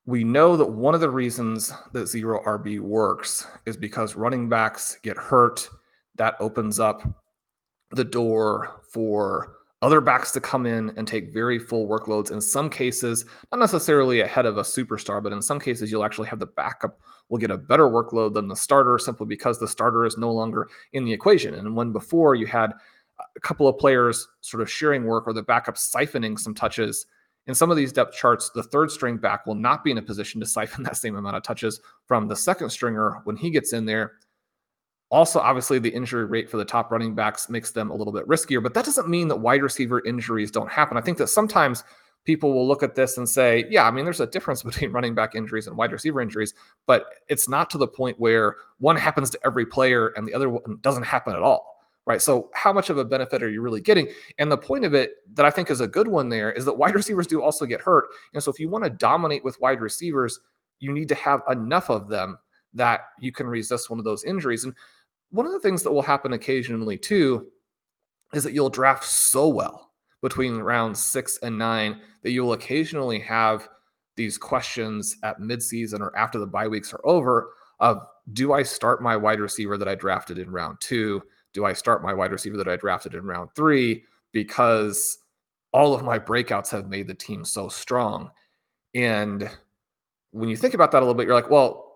we 0.05 0.24
know 0.24 0.58
that 0.58 0.72
one 0.72 0.96
of 0.96 1.01
the 1.01 1.10
reasons 1.10 1.72
that 1.93 2.08
zero 2.08 2.41
RB 2.43 2.79
works 2.79 3.46
is 3.65 3.77
because 3.77 4.15
running 4.15 4.50
backs 4.50 4.98
get 5.03 5.17
hurt. 5.17 5.70
That 6.15 6.36
opens 6.39 6.79
up 6.79 7.21
the 7.92 8.04
door 8.04 8.82
for 8.90 9.56
other 9.82 10.00
backs 10.00 10.32
to 10.32 10.40
come 10.40 10.66
in 10.66 10.94
and 10.96 11.08
take 11.08 11.34
very 11.34 11.58
full 11.58 11.88
workloads. 11.88 12.32
In 12.32 12.40
some 12.40 12.70
cases, 12.70 13.26
not 13.52 13.60
necessarily 13.60 14.22
ahead 14.22 14.46
of 14.46 14.58
a 14.58 14.62
superstar, 14.62 15.24
but 15.24 15.34
in 15.34 15.42
some 15.42 15.60
cases, 15.60 15.92
you'll 15.92 16.06
actually 16.06 16.28
have 16.28 16.40
the 16.40 16.46
backup 16.46 17.00
will 17.30 17.40
get 17.40 17.50
a 17.50 17.58
better 17.58 17.86
workload 17.86 18.34
than 18.34 18.48
the 18.48 18.56
starter 18.56 19.00
simply 19.00 19.26
because 19.26 19.58
the 19.58 19.68
starter 19.68 20.06
is 20.06 20.18
no 20.18 20.32
longer 20.32 20.68
in 20.94 21.06
the 21.06 21.14
equation. 21.14 21.56
And 21.56 21.76
when 21.76 21.94
before 21.94 22.36
you 22.36 22.46
had 22.46 22.74
a 23.36 23.40
couple 23.40 23.68
of 23.68 23.78
players 23.78 24.28
sort 24.42 24.62
of 24.62 24.70
sharing 24.70 25.06
work 25.06 25.24
or 25.26 25.34
the 25.34 25.42
backup 25.42 25.76
siphoning 25.76 26.38
some 26.38 26.54
touches 26.54 27.06
in 27.48 27.56
some 27.56 27.72
of 27.72 27.78
these 27.78 27.94
depth 27.94 28.16
charts, 28.16 28.52
the 28.54 28.62
third 28.62 28.92
string 28.92 29.18
back 29.18 29.48
will 29.48 29.56
not 29.56 29.84
be 29.84 29.92
in 29.92 29.98
a 29.98 30.02
position 30.02 30.40
to 30.42 30.46
siphon 30.46 30.84
that 30.84 30.98
same 30.98 31.16
amount 31.16 31.38
of 31.38 31.44
touches 31.44 31.80
from 32.06 32.28
the 32.28 32.36
second 32.36 32.70
stringer 32.70 33.22
when 33.24 33.36
he 33.36 33.50
gets 33.50 33.74
in 33.74 33.86
there. 33.86 34.14
Also, 35.12 35.39
obviously, 35.39 35.77
the 35.77 35.89
injury 35.89 36.25
rate 36.25 36.50
for 36.50 36.58
the 36.58 36.65
top 36.65 36.89
running 36.89 37.13
backs 37.13 37.50
makes 37.50 37.72
them 37.72 37.91
a 37.91 37.96
little 37.96 38.13
bit 38.13 38.27
riskier, 38.27 38.63
but 38.63 38.74
that 38.74 38.86
doesn't 38.86 39.10
mean 39.10 39.27
that 39.27 39.36
wide 39.36 39.62
receiver 39.62 40.01
injuries 40.06 40.51
don't 40.51 40.72
happen. 40.72 40.98
I 40.98 41.01
think 41.01 41.18
that 41.18 41.27
sometimes 41.27 41.84
people 42.24 42.53
will 42.53 42.68
look 42.68 42.82
at 42.82 42.96
this 42.96 43.18
and 43.18 43.27
say, 43.27 43.65
yeah, 43.70 43.86
I 43.86 43.91
mean, 43.91 44.06
there's 44.06 44.22
a 44.22 44.27
difference 44.27 44.63
between 44.63 44.91
running 44.91 45.13
back 45.13 45.36
injuries 45.36 45.68
and 45.68 45.75
wide 45.75 45.91
receiver 45.91 46.22
injuries, 46.22 46.53
but 46.88 47.06
it's 47.27 47.50
not 47.50 47.70
to 47.72 47.77
the 47.77 47.88
point 47.88 48.20
where 48.20 48.56
one 48.77 48.96
happens 48.96 49.30
to 49.32 49.39
every 49.46 49.65
player 49.65 50.10
and 50.15 50.27
the 50.27 50.34
other 50.34 50.50
one 50.50 50.77
doesn't 50.82 51.03
happen 51.03 51.36
at 51.36 51.41
all 51.41 51.68
right? 52.08 52.22
So, 52.22 52.50
how 52.53 52.74
much 52.74 52.89
of 52.89 52.98
a 52.98 53.06
benefit 53.06 53.44
are 53.44 53.50
you 53.50 53.62
really 53.62 53.80
getting? 53.80 54.08
And 54.39 54.51
the 54.51 54.58
point 54.58 54.86
of 54.86 54.94
it 54.94 55.18
that 55.36 55.46
I 55.46 55.51
think 55.51 55.70
is 55.70 55.82
a 55.82 55.88
good 55.88 56.08
one 56.08 56.30
there 56.30 56.51
is 56.51 56.65
that 56.65 56.74
wide 56.74 56.96
receivers 57.01 57.27
do 57.27 57.41
also 57.41 57.65
get 57.65 57.82
hurt. 57.82 58.06
And 58.34 58.41
so, 58.41 58.51
if 58.51 58.60
you 58.60 58.70
want 58.70 58.84
to 58.84 58.89
dominate 58.89 59.44
with 59.44 59.60
wide 59.62 59.82
receivers, 59.82 60.39
you 60.80 60.91
need 60.91 61.10
to 61.10 61.15
have 61.15 61.41
enough 61.50 61.89
of 61.89 62.10
them 62.10 62.38
that 62.74 63.01
you 63.20 63.32
can 63.32 63.48
resist 63.48 63.89
one 63.89 64.00
of 64.00 64.06
those 64.06 64.24
injuries. 64.24 64.63
And 64.63 64.74
one 65.32 65.46
of 65.46 65.52
the 65.52 65.60
things 65.60 65.84
that 65.84 65.92
will 65.92 66.02
happen 66.02 66.34
occasionally 66.34 66.98
too 66.98 67.48
is 68.34 68.44
that 68.44 68.54
you'll 68.54 68.70
draft 68.70 69.04
so 69.04 69.48
well 69.48 69.92
between 70.22 70.58
rounds 70.58 71.02
six 71.02 71.40
and 71.42 71.58
nine 71.58 72.00
that 72.24 72.32
you'll 72.32 72.54
occasionally 72.54 73.20
have 73.20 73.68
these 74.16 74.38
questions 74.38 75.18
at 75.24 75.40
midseason 75.40 76.00
or 76.00 76.16
after 76.18 76.38
the 76.38 76.46
bye 76.46 76.68
weeks 76.68 76.94
are 76.94 77.06
over 77.06 77.54
of 77.80 78.06
do 78.34 78.54
I 78.54 78.62
start 78.64 79.02
my 79.02 79.18
wide 79.18 79.40
receiver 79.40 79.78
that 79.78 79.88
I 79.88 79.96
drafted 79.96 80.38
in 80.38 80.52
round 80.52 80.80
two? 80.80 81.24
do 81.54 81.66
I 81.66 81.74
start 81.74 82.04
my 82.04 82.14
wide 82.14 82.32
receiver 82.32 82.58
that 82.58 82.68
I 82.68 82.76
drafted 82.76 83.14
in 83.14 83.26
round 83.26 83.50
three 83.56 84.04
because 84.32 85.18
all 85.74 85.94
of 85.94 86.04
my 86.04 86.20
breakouts 86.20 86.70
have 86.70 86.88
made 86.88 87.08
the 87.08 87.14
team 87.14 87.44
so 87.46 87.68
strong? 87.68 88.32
And 88.94 89.50
when 90.32 90.50
you 90.50 90.56
think 90.56 90.74
about 90.74 90.92
that 90.92 91.00
a 91.00 91.06
little 91.06 91.14
bit, 91.14 91.28
you're 91.28 91.36
like, 91.36 91.50
well, 91.50 91.91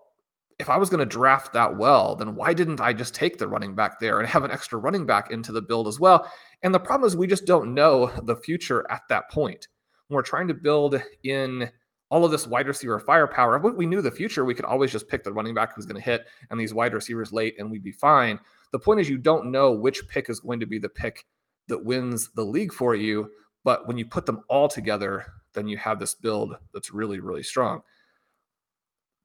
if 0.58 0.70
I 0.70 0.78
was 0.78 0.88
going 0.88 1.00
to 1.00 1.06
draft 1.06 1.52
that 1.52 1.76
well, 1.76 2.16
then 2.16 2.34
why 2.34 2.54
didn't 2.54 2.80
I 2.80 2.92
just 2.92 3.14
take 3.14 3.38
the 3.38 3.48
running 3.48 3.74
back 3.74 4.00
there 4.00 4.18
and 4.18 4.28
have 4.28 4.44
an 4.44 4.50
extra 4.50 4.78
running 4.78 5.04
back 5.04 5.30
into 5.30 5.52
the 5.52 5.60
build 5.60 5.86
as 5.86 6.00
well? 6.00 6.30
And 6.62 6.74
the 6.74 6.80
problem 6.80 7.06
is 7.06 7.16
we 7.16 7.26
just 7.26 7.44
don't 7.44 7.74
know 7.74 8.10
the 8.22 8.36
future 8.36 8.86
at 8.90 9.02
that 9.08 9.30
point. 9.30 9.68
When 10.08 10.16
we're 10.16 10.22
trying 10.22 10.48
to 10.48 10.54
build 10.54 11.00
in 11.24 11.70
all 12.08 12.24
of 12.24 12.30
this 12.30 12.46
wide 12.46 12.68
receiver 12.68 12.98
firepower, 12.98 13.56
if 13.56 13.74
we 13.74 13.86
knew 13.86 14.00
the 14.00 14.10
future, 14.10 14.44
we 14.44 14.54
could 14.54 14.64
always 14.64 14.92
just 14.92 15.08
pick 15.08 15.24
the 15.24 15.32
running 15.32 15.54
back 15.54 15.74
who's 15.74 15.86
going 15.86 16.00
to 16.00 16.04
hit 16.04 16.26
and 16.50 16.58
these 16.58 16.72
wide 16.72 16.94
receivers 16.94 17.32
late 17.32 17.56
and 17.58 17.70
we'd 17.70 17.84
be 17.84 17.92
fine. 17.92 18.38
The 18.72 18.78
point 18.78 19.00
is, 19.00 19.10
you 19.10 19.18
don't 19.18 19.50
know 19.50 19.72
which 19.72 20.08
pick 20.08 20.30
is 20.30 20.40
going 20.40 20.60
to 20.60 20.66
be 20.66 20.78
the 20.78 20.88
pick 20.88 21.26
that 21.68 21.84
wins 21.84 22.30
the 22.34 22.44
league 22.44 22.72
for 22.72 22.94
you. 22.94 23.30
But 23.64 23.86
when 23.88 23.98
you 23.98 24.06
put 24.06 24.26
them 24.26 24.42
all 24.48 24.68
together, 24.68 25.26
then 25.52 25.66
you 25.66 25.76
have 25.76 25.98
this 25.98 26.14
build 26.14 26.54
that's 26.72 26.94
really, 26.94 27.20
really 27.20 27.42
strong. 27.42 27.82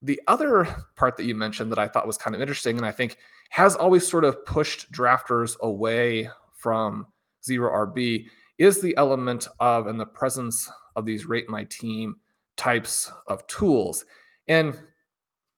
The 0.01 0.21
other 0.27 0.67
part 0.95 1.17
that 1.17 1.25
you 1.25 1.35
mentioned 1.35 1.71
that 1.71 1.79
I 1.79 1.87
thought 1.87 2.07
was 2.07 2.17
kind 2.17 2.35
of 2.35 2.41
interesting, 2.41 2.77
and 2.77 2.85
I 2.85 2.91
think 2.91 3.17
has 3.49 3.75
always 3.75 4.07
sort 4.07 4.23
of 4.23 4.45
pushed 4.45 4.91
drafters 4.91 5.59
away 5.59 6.29
from 6.53 7.07
zero 7.43 7.71
RB, 7.87 8.27
is 8.57 8.81
the 8.81 8.95
element 8.97 9.47
of 9.59 9.87
and 9.87 9.99
the 9.99 10.05
presence 10.05 10.69
of 10.95 11.05
these 11.05 11.25
rate 11.25 11.49
my 11.49 11.63
team 11.65 12.15
types 12.57 13.11
of 13.27 13.45
tools. 13.47 14.05
And 14.47 14.79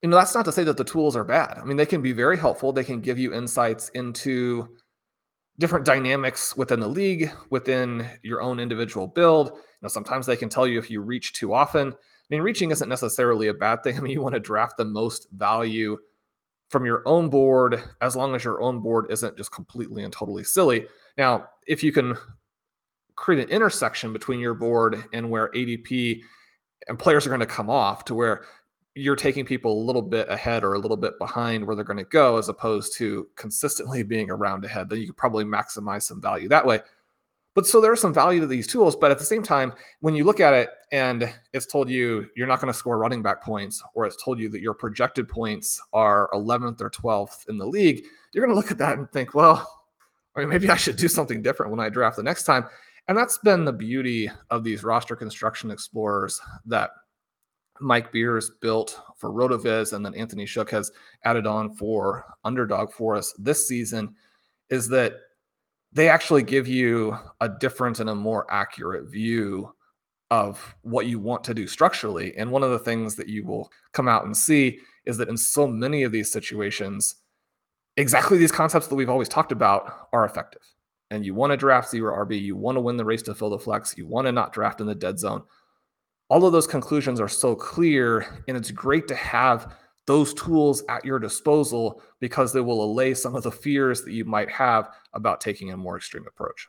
you 0.02 0.10
know, 0.10 0.18
that's 0.18 0.36
not 0.36 0.46
to 0.46 0.52
say 0.52 0.66
that 0.66 0.76
the 0.76 0.84
tools 0.84 1.16
are 1.16 1.24
bad. 1.24 1.58
I 1.58 1.64
mean, 1.64 1.78
they 1.78 1.86
can 1.86 2.02
be 2.02 2.12
very 2.12 2.38
helpful. 2.38 2.74
They 2.74 2.84
can 2.84 3.00
give 3.00 3.18
you 3.18 3.34
insights 3.34 3.88
into 3.90 4.68
different 5.60 5.86
dynamics 5.86 6.58
within 6.58 6.82
the 6.82 6.88
league, 6.88 7.32
within 7.50 8.10
your 8.22 8.42
own 8.42 8.60
individual 8.60 9.08
build. 9.08 9.48
You 9.48 9.62
know, 9.84 9.88
sometimes 9.88 10.26
they 10.26 10.36
can 10.36 10.50
tell 10.50 10.68
you 10.68 10.78
if 10.78 10.92
you 10.92 11.02
reach 11.02 11.32
too 11.32 11.54
often. 11.54 11.94
Mean, 12.34 12.42
reaching 12.42 12.72
isn't 12.72 12.90
necessarily 12.90 13.50
a 13.50 13.54
bad 13.54 13.84
thing. 13.84 13.96
I 13.98 14.02
mean, 14.02 14.12
you 14.12 14.22
want 14.22 14.34
to 14.34 14.40
draft 14.40 14.78
the 14.78 14.86
most 14.86 15.28
value 15.32 15.98
from 16.70 16.84
your 16.84 17.04
own 17.06 17.30
board 17.30 17.84
as 18.02 18.16
long 18.16 18.34
as 18.34 18.44
your 18.44 18.60
own 18.60 18.80
board 18.80 19.06
isn't 19.12 19.38
just 19.38 19.52
completely 19.52 20.04
and 20.04 20.12
totally 20.12 20.44
silly. 20.44 20.88
Now, 21.16 21.50
if 21.68 21.84
you 21.84 21.92
can 21.92 22.18
create 23.16 23.44
an 23.44 23.50
intersection 23.50 24.12
between 24.12 24.40
your 24.40 24.56
board 24.56 25.04
and 25.14 25.30
where 25.30 25.52
ADP 25.52 26.22
and 26.88 26.98
players 26.98 27.28
are 27.28 27.30
going 27.30 27.40
to 27.40 27.46
come 27.46 27.70
off 27.70 28.04
to 28.06 28.16
where 28.16 28.46
you're 28.96 29.16
taking 29.16 29.46
people 29.46 29.72
a 29.72 29.86
little 29.86 30.02
bit 30.02 30.28
ahead 30.30 30.64
or 30.64 30.74
a 30.74 30.80
little 30.80 30.98
bit 30.98 31.20
behind 31.20 31.64
where 31.66 31.76
they're 31.76 31.86
going 31.86 31.98
to 31.98 32.04
go 32.06 32.38
as 32.38 32.50
opposed 32.50 32.96
to 32.98 33.28
consistently 33.36 34.02
being 34.02 34.30
around 34.30 34.64
ahead 34.66 34.88
then 34.88 35.00
you 35.00 35.08
could 35.08 35.18
probably 35.18 35.44
maximize 35.44 36.04
some 36.04 36.22
value 36.22 36.48
that 36.48 36.66
way 36.66 36.80
but 37.56 37.68
so 37.68 37.80
there's 37.80 38.02
some 38.02 38.14
value 38.14 38.40
to 38.40 38.48
these 38.48 38.68
tools 38.68 38.96
but 38.96 39.12
at 39.12 39.20
the 39.20 39.26
same 39.26 39.44
time 39.44 39.74
when 40.02 40.16
you 40.16 40.24
look 40.24 40.40
at 40.40 40.54
it 40.54 40.70
and 40.92 41.34
it's 41.54 41.66
told 41.66 41.90
you 41.90 42.28
you're 42.36 42.48
not 42.48 42.60
going 42.60 42.72
to 42.72 42.78
score 42.78 42.98
running 42.98 43.22
back 43.22 43.42
points 43.42 43.84
or 43.94 44.06
it's 44.06 44.22
told 44.24 44.40
you 44.40 44.50
that 44.50 44.62
your 44.62 44.74
projected 44.74 45.28
points 45.28 45.82
are 45.94 46.30
11th 46.34 46.82
or 46.82 46.90
12th 46.90 47.48
in 47.50 47.58
the 47.58 47.66
league 47.66 48.04
you're 48.34 48.46
going 48.46 48.54
to 48.54 48.60
look 48.60 48.72
at 48.72 48.78
that 48.78 48.98
and 48.98 49.10
think 49.12 49.34
well 49.34 49.82
I 50.36 50.40
mean, 50.40 50.50
maybe 50.50 50.70
i 50.70 50.76
should 50.76 50.98
do 50.98 51.08
something 51.08 51.42
different 51.42 51.72
when 51.72 51.80
i 51.80 51.90
draft 51.90 52.18
the 52.18 52.24
next 52.24 52.44
time. 52.44 52.66
And 53.08 53.18
that's 53.18 53.38
been 53.40 53.66
the 53.66 53.74
beauty 53.74 54.30
of 54.50 54.64
these 54.64 54.84
roster 54.84 55.16
construction 55.16 55.72
explorers 55.72 56.40
that 56.66 56.92
Mike 57.82 58.12
Beers 58.12 58.52
built 58.62 59.02
for 59.18 59.32
RotoViz 59.32 59.94
and 59.94 60.06
then 60.06 60.16
Anthony 60.16 60.46
Shook 60.46 60.72
has 60.72 60.92
added 61.24 61.46
on 61.46 61.74
for 61.76 62.26
Underdog 62.46 62.92
for 62.92 63.16
us 63.16 63.34
this 63.38 63.68
season 63.68 64.16
is 64.70 64.88
that 64.90 65.16
they 65.94 66.10
actually 66.10 66.44
give 66.44 66.68
you 66.68 67.18
a 67.42 67.50
different 67.50 68.00
and 68.00 68.10
a 68.10 68.16
more 68.16 68.46
accurate 68.52 69.10
view 69.10 69.74
of 70.32 70.76
what 70.82 71.06
you 71.06 71.20
want 71.20 71.44
to 71.44 71.54
do 71.54 71.68
structurally. 71.68 72.36
And 72.38 72.52
one 72.52 72.64
of 72.64 72.72
the 72.72 72.80
things 72.80 73.16
that 73.16 73.30
you 73.30 73.46
will 73.46 73.72
come 73.92 74.08
out 74.08 74.26
and 74.26 74.36
see 74.36 74.80
is 75.06 75.18
that 75.18 75.30
in 75.30 75.38
so 75.38 75.68
many 75.68 76.04
of 76.04 76.12
these 76.12 76.32
situations, 76.32 77.16
exactly 77.98 78.38
these 78.38 78.52
concepts 78.52 78.88
that 78.88 78.96
we've 78.96 79.10
always 79.10 79.30
talked 79.30 79.52
about 79.52 80.08
are 80.12 80.26
effective. 80.26 80.64
And 81.12 81.24
you 81.24 81.36
want 81.36 81.52
to 81.52 81.58
draft 81.58 81.92
zero 81.92 82.26
RB, 82.26 82.42
you 82.42 82.56
want 82.56 82.78
to 82.78 82.82
win 82.82 82.98
the 82.98 83.06
race 83.06 83.22
to 83.24 83.36
fill 83.36 83.52
the 83.52 83.60
flex, 83.60 83.96
you 83.96 84.08
want 84.08 84.26
to 84.26 84.32
not 84.32 84.54
draft 84.54 84.82
in 84.82 84.88
the 84.88 84.96
dead 84.96 85.20
zone 85.20 85.44
all 86.34 86.46
of 86.46 86.52
those 86.52 86.66
conclusions 86.66 87.20
are 87.20 87.28
so 87.28 87.56
clear 87.56 88.44
and 88.48 88.58
it's 88.58 88.72
great 88.72 89.08
to 89.08 89.16
have 89.16 89.76
those 90.06 90.34
tools 90.34 90.84
at 90.90 91.06
your 91.06 91.20
disposal 91.20 92.02
because 92.20 92.52
they 92.52 92.62
will 92.62 92.84
allay 92.84 93.14
some 93.14 93.36
of 93.36 93.44
the 93.44 93.52
fears 93.52 94.02
that 94.04 94.12
you 94.12 94.26
might 94.26 94.50
have 94.50 94.90
about 95.14 95.42
taking 95.42 95.72
a 95.72 95.78
more 95.78 95.98
extreme 95.98 96.26
approach 96.28 96.68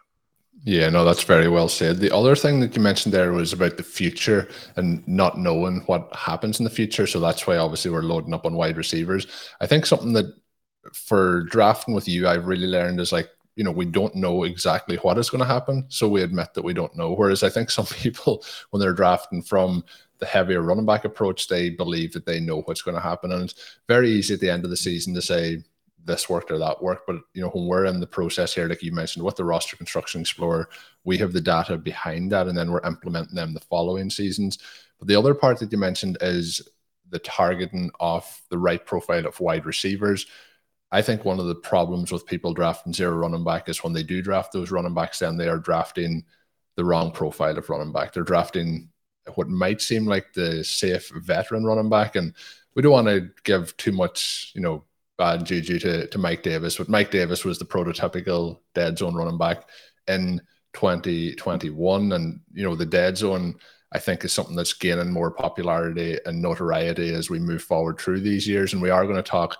Yeah, 0.63 0.89
no, 0.89 1.05
that's 1.05 1.25
very 1.25 1.49
well 1.49 1.69
said. 1.69 1.99
The 1.99 2.15
other 2.15 2.37
thing 2.37 2.61
that 2.61 2.77
you 2.77 2.83
mentioned 2.83 3.13
there 3.13 3.33
was 3.33 3.53
about 3.53 3.77
the 3.77 3.83
future 3.83 4.49
and 4.77 5.07
not 5.09 5.39
knowing 5.39 5.81
what 5.87 6.15
happens 6.15 6.61
in 6.61 6.65
the 6.65 6.71
future. 6.71 7.07
So 7.07 7.19
that's 7.19 7.47
why 7.47 7.57
obviously 7.57 7.91
we're 7.91 8.03
loading 8.03 8.35
up 8.35 8.47
on 8.47 8.55
wide 8.55 8.77
receivers. 8.77 9.27
I 9.61 9.67
think 9.67 9.85
something 9.85 10.13
that 10.13 10.33
for 10.93 11.43
drafting 11.45 11.95
with 11.95 12.07
you, 12.09 12.29
I've 12.29 12.47
really 12.47 12.67
learned 12.67 13.01
is 13.01 13.13
like, 13.13 13.31
you 13.57 13.65
know, 13.65 13.71
we 13.71 13.85
don't 13.85 14.15
know 14.15 14.45
exactly 14.45 14.97
what 14.97 15.19
is 15.19 15.31
going 15.31 15.41
to 15.41 15.47
happen. 15.47 15.87
So 15.89 16.09
we 16.09 16.23
admit 16.23 16.55
that 16.55 16.65
we 16.65 16.73
don't 16.73 16.97
know. 16.97 17.15
Whereas 17.15 17.43
I 17.43 17.51
think 17.51 17.71
some 17.71 17.87
people, 18.03 18.45
when 18.71 18.81
they're 18.81 18.93
drafting 18.93 19.43
from 19.43 19.85
the 20.19 20.27
heavier 20.27 20.63
running 20.63 20.87
back 20.87 21.05
approach, 21.05 21.49
they 21.49 21.71
believe 21.71 22.13
that 22.13 22.27
they 22.27 22.41
know 22.41 22.63
what's 22.63 22.83
going 22.83 22.95
to 22.95 23.01
happen. 23.01 23.33
And 23.33 23.45
it's 23.45 23.79
very 23.89 24.11
easy 24.11 24.35
at 24.35 24.41
the 24.41 24.51
end 24.51 24.65
of 24.65 24.71
the 24.71 24.77
season 24.77 25.15
to 25.15 25.23
say, 25.23 25.63
this 26.07 26.29
worked 26.29 26.51
or 26.51 26.59
that 26.59 26.83
worked. 26.83 27.07
But 27.07 27.17
you 27.33 27.43
know, 27.43 27.49
when 27.49 27.67
we're 27.67 27.87
in 27.87 28.01
the 28.01 28.07
process 28.07 28.55
here, 28.55 28.69
like 28.69 28.83
you 28.83 28.93
mentioned, 28.93 29.25
with 29.25 29.37
the 29.37 29.45
roster 29.45 29.77
construction 29.77 30.21
explorer, 30.21 30.69
we 31.05 31.19
have 31.19 31.33
the 31.33 31.41
data 31.41 31.77
behind 31.77 32.31
that, 32.33 32.47
and 32.47 32.57
then 32.57 32.71
we're 32.71 32.87
implementing 32.87 33.35
them 33.35 33.55
the 33.55 33.61
following 33.61 34.11
seasons. 34.11 34.59
But 34.99 35.09
the 35.09 35.17
other 35.17 35.35
part 35.35 35.59
that 35.59 35.73
you 35.73 35.79
mentioned 35.79 36.19
is 36.21 36.69
the 37.11 37.19
targeting 37.19 37.91
of 38.01 38.43
the 38.51 38.59
right 38.59 38.85
profile 38.85 39.27
of 39.27 39.41
wide 39.41 39.67
receivers. 39.67 40.27
I 40.93 41.03
think 41.03 41.25
one 41.25 41.41
of 41.41 41.47
the 41.47 41.55
problems 41.55 42.13
with 42.13 42.27
people 42.27 42.55
drafting 42.55 42.93
zero 42.93 43.17
running 43.17 43.45
back 43.45 43.69
is 43.69 43.83
when 43.83 43.93
they 43.93 44.03
do 44.03 44.23
draft 44.23 44.53
those 44.53 44.71
running 44.71 44.95
backs, 44.95 45.19
then 45.19 45.37
they 45.37 45.49
are 45.49 45.59
drafting 45.59 46.25
the 46.77 46.85
wrong 46.85 47.11
profile 47.11 47.57
of 47.57 47.69
running 47.69 47.93
back. 47.93 48.13
They're 48.13 48.23
drafting 48.23 48.91
what 49.35 49.49
might 49.49 49.81
seem 49.81 50.07
like 50.07 50.33
the 50.33 50.63
safe 50.65 51.11
veteran 51.17 51.65
running 51.65 51.89
back. 51.89 52.17
And 52.17 52.35
we 52.75 52.83
don't 52.83 52.93
want 52.93 53.09
to 53.09 53.31
give 53.45 53.77
too 53.77 53.93
much, 53.93 54.53
you 54.55 54.61
know, 54.61 54.85
bad 55.17 55.45
juju 55.45 55.79
to, 55.79 56.07
to 56.09 56.19
Mike 56.19 56.43
Davis, 56.43 56.77
but 56.77 56.89
Mike 56.89 57.11
Davis 57.11 57.45
was 57.45 57.59
the 57.59 57.65
prototypical 57.65 58.59
dead 58.75 58.99
zone 58.99 59.15
running 59.15 59.39
back 59.39 59.69
in 60.09 60.41
2021. 60.75 62.13
And, 62.13 62.41
you 62.53 62.65
know, 62.65 62.75
the 62.75 62.87
dead 62.87 63.17
zone, 63.17 63.55
I 63.93 63.99
think, 63.99 64.25
is 64.25 64.33
something 64.33 64.57
that's 64.57 64.73
gaining 64.73 65.13
more 65.13 65.31
popularity 65.31 66.19
and 66.27 66.43
notoriety 66.43 67.15
as 67.15 67.31
we 67.31 67.39
move 67.39 67.63
forward 67.63 67.99
through 67.99 68.21
these 68.21 68.47
years. 68.47 68.73
And 68.73 68.83
we 68.83 68.91
are 68.91 69.05
going 69.05 69.17
to 69.17 69.23
talk 69.23 69.57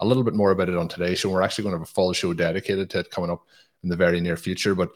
a 0.00 0.06
little 0.06 0.22
bit 0.22 0.34
more 0.34 0.50
about 0.50 0.68
it 0.68 0.76
on 0.76 0.88
today's 0.88 1.18
show. 1.18 1.30
We're 1.30 1.42
actually 1.42 1.64
going 1.64 1.74
to 1.74 1.78
have 1.80 1.88
a 1.88 1.92
full 1.92 2.12
show 2.12 2.32
dedicated 2.34 2.90
to 2.90 3.00
it 3.00 3.10
coming 3.10 3.30
up 3.30 3.44
in 3.82 3.88
the 3.88 3.96
very 3.96 4.20
near 4.20 4.36
future. 4.36 4.74
But 4.74 4.90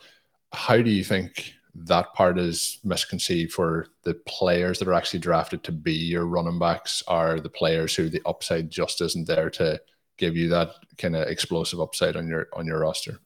how 0.52 0.76
do 0.76 0.91
you 0.91 1.02
think 1.02 1.55
that 1.75 2.12
part 2.14 2.38
is 2.38 2.79
misconceived 2.85 3.52
for 3.52 3.87
the 4.02 4.14
players 4.26 4.79
that 4.79 4.88
are 4.88 4.93
actually 4.93 5.21
drafted 5.21 5.64
to 5.64 5.73
be 5.73 5.93
your 5.93 6.26
running 6.26 6.59
backs 6.59 7.02
are 7.09 7.41
the 7.41 7.49
players 7.49 7.95
who 7.95 8.09
the 8.09 8.21
upside 8.26 8.71
just 8.71 9.00
isn't 9.00 9.26
there 9.26 9.49
to 9.49 9.81
give 10.19 10.37
you 10.37 10.49
that 10.50 10.71
kind 10.99 11.17
of 11.17 11.26
explosive 11.29 11.81
upside 11.81 12.17
on 12.17 12.29
your 12.29 12.49
on 12.52 12.67
your 12.67 12.81
roster. 12.81 13.19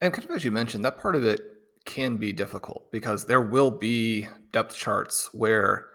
And 0.00 0.12
kind 0.12 0.28
of 0.28 0.34
as 0.34 0.44
you 0.44 0.50
mentioned, 0.50 0.84
that 0.84 0.98
part 0.98 1.14
of 1.14 1.24
it 1.24 1.40
can 1.84 2.16
be 2.16 2.32
difficult 2.32 2.90
because 2.90 3.24
there 3.24 3.42
will 3.42 3.70
be 3.70 4.26
depth 4.52 4.76
charts 4.76 5.28
where 5.32 5.86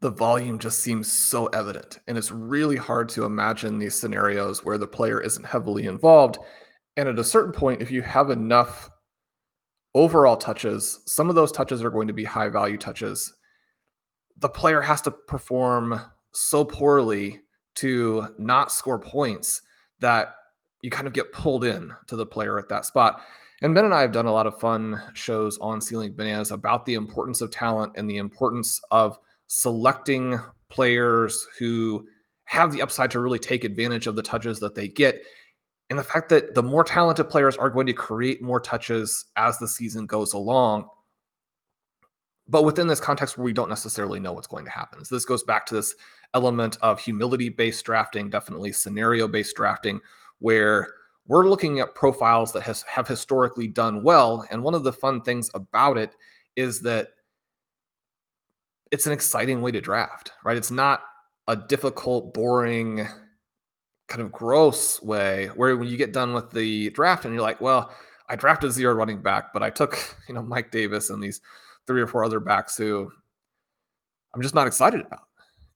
the 0.00 0.10
volume 0.10 0.58
just 0.58 0.80
seems 0.80 1.10
so 1.10 1.46
evident. 1.46 2.00
And 2.06 2.18
it's 2.18 2.30
really 2.30 2.76
hard 2.76 3.08
to 3.10 3.24
imagine 3.24 3.78
these 3.78 3.94
scenarios 3.94 4.64
where 4.64 4.78
the 4.78 4.86
player 4.86 5.20
isn't 5.20 5.46
heavily 5.46 5.86
involved. 5.86 6.38
And 6.96 7.08
at 7.08 7.18
a 7.18 7.24
certain 7.24 7.52
point, 7.52 7.80
if 7.80 7.90
you 7.90 8.02
have 8.02 8.30
enough 8.30 8.90
overall 9.96 10.36
touches, 10.36 11.00
some 11.06 11.30
of 11.30 11.34
those 11.34 11.50
touches 11.50 11.82
are 11.82 11.90
going 11.90 12.06
to 12.06 12.12
be 12.12 12.22
high 12.22 12.50
value 12.50 12.76
touches. 12.76 13.32
The 14.36 14.48
player 14.50 14.82
has 14.82 15.00
to 15.02 15.10
perform 15.10 15.98
so 16.32 16.66
poorly 16.66 17.40
to 17.76 18.28
not 18.38 18.70
score 18.70 18.98
points 18.98 19.62
that 20.00 20.34
you 20.82 20.90
kind 20.90 21.06
of 21.06 21.14
get 21.14 21.32
pulled 21.32 21.64
in 21.64 21.92
to 22.08 22.16
the 22.16 22.26
player 22.26 22.58
at 22.58 22.68
that 22.68 22.84
spot. 22.84 23.22
And 23.62 23.74
Ben 23.74 23.86
and 23.86 23.94
I 23.94 24.02
have 24.02 24.12
done 24.12 24.26
a 24.26 24.32
lot 24.32 24.46
of 24.46 24.60
fun 24.60 25.00
shows 25.14 25.56
on 25.58 25.80
Stealing 25.80 26.14
Bananas 26.14 26.50
about 26.50 26.84
the 26.84 26.92
importance 26.92 27.40
of 27.40 27.50
talent 27.50 27.94
and 27.96 28.08
the 28.08 28.18
importance 28.18 28.78
of 28.90 29.18
selecting 29.46 30.38
players 30.68 31.46
who 31.58 32.06
have 32.44 32.70
the 32.70 32.82
upside 32.82 33.10
to 33.12 33.20
really 33.20 33.38
take 33.38 33.64
advantage 33.64 34.06
of 34.06 34.14
the 34.14 34.22
touches 34.22 34.60
that 34.60 34.74
they 34.74 34.88
get. 34.88 35.22
And 35.88 35.98
the 35.98 36.04
fact 36.04 36.28
that 36.30 36.54
the 36.54 36.62
more 36.62 36.84
talented 36.84 37.28
players 37.28 37.56
are 37.56 37.70
going 37.70 37.86
to 37.86 37.92
create 37.92 38.42
more 38.42 38.60
touches 38.60 39.26
as 39.36 39.58
the 39.58 39.68
season 39.68 40.06
goes 40.06 40.32
along. 40.32 40.88
But 42.48 42.64
within 42.64 42.86
this 42.86 43.00
context 43.00 43.36
where 43.36 43.44
we 43.44 43.52
don't 43.52 43.68
necessarily 43.68 44.20
know 44.20 44.32
what's 44.32 44.46
going 44.46 44.64
to 44.64 44.70
happen. 44.70 45.04
So 45.04 45.14
this 45.14 45.24
goes 45.24 45.42
back 45.42 45.66
to 45.66 45.74
this 45.74 45.94
element 46.34 46.76
of 46.80 47.00
humility 47.00 47.48
based 47.48 47.84
drafting, 47.84 48.30
definitely 48.30 48.72
scenario 48.72 49.28
based 49.28 49.56
drafting, 49.56 50.00
where 50.38 50.88
we're 51.28 51.48
looking 51.48 51.80
at 51.80 51.94
profiles 51.94 52.52
that 52.52 52.62
has, 52.62 52.82
have 52.82 53.08
historically 53.08 53.66
done 53.66 54.02
well. 54.02 54.46
And 54.50 54.62
one 54.62 54.74
of 54.74 54.84
the 54.84 54.92
fun 54.92 55.22
things 55.22 55.50
about 55.54 55.98
it 55.98 56.14
is 56.54 56.80
that 56.82 57.08
it's 58.90 59.06
an 59.06 59.12
exciting 59.12 59.60
way 59.60 59.72
to 59.72 59.80
draft, 59.80 60.32
right? 60.44 60.56
It's 60.56 60.70
not 60.70 61.02
a 61.48 61.56
difficult, 61.56 62.32
boring, 62.34 63.06
kind 64.08 64.22
of 64.22 64.30
gross 64.30 65.02
way 65.02 65.50
where 65.56 65.76
when 65.76 65.88
you 65.88 65.96
get 65.96 66.12
done 66.12 66.32
with 66.32 66.50
the 66.50 66.90
draft 66.90 67.24
and 67.24 67.34
you're 67.34 67.42
like, 67.42 67.60
well, 67.60 67.90
I 68.28 68.36
drafted 68.36 68.72
zero 68.72 68.94
running 68.94 69.22
back, 69.22 69.52
but 69.52 69.62
I 69.62 69.70
took, 69.70 69.98
you 70.28 70.34
know, 70.34 70.42
Mike 70.42 70.70
Davis 70.70 71.10
and 71.10 71.22
these 71.22 71.40
three 71.86 72.00
or 72.00 72.06
four 72.06 72.24
other 72.24 72.40
backs 72.40 72.76
who 72.76 73.10
I'm 74.34 74.42
just 74.42 74.54
not 74.54 74.66
excited 74.66 75.00
about. 75.00 75.20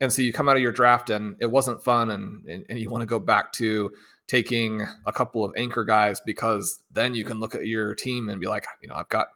And 0.01 0.13
so 0.13 0.23
you 0.23 0.33
come 0.33 0.49
out 0.49 0.57
of 0.57 0.63
your 0.63 0.73
draft 0.73 1.11
and 1.11 1.37
it 1.41 1.51
wasn't 1.51 1.83
fun 1.83 2.11
and, 2.11 2.45
and, 2.47 2.65
and 2.69 2.79
you 2.79 2.89
want 2.89 3.03
to 3.03 3.07
go 3.07 3.19
back 3.19 3.53
to 3.53 3.91
taking 4.27 4.87
a 5.07 5.13
couple 5.13 5.45
of 5.45 5.53
anchor 5.57 5.85
guys 5.85 6.21
because 6.21 6.81
then 6.91 7.15
you 7.15 7.25
can 7.25 7.41
look 7.41 7.55
at 7.55 7.67
your 7.67 7.95
team 7.95 8.29
and 8.29 8.41
be 8.41 8.47
like, 8.47 8.65
you 8.81 8.89
know, 8.89 8.95
I've 8.95 9.09
got 9.09 9.27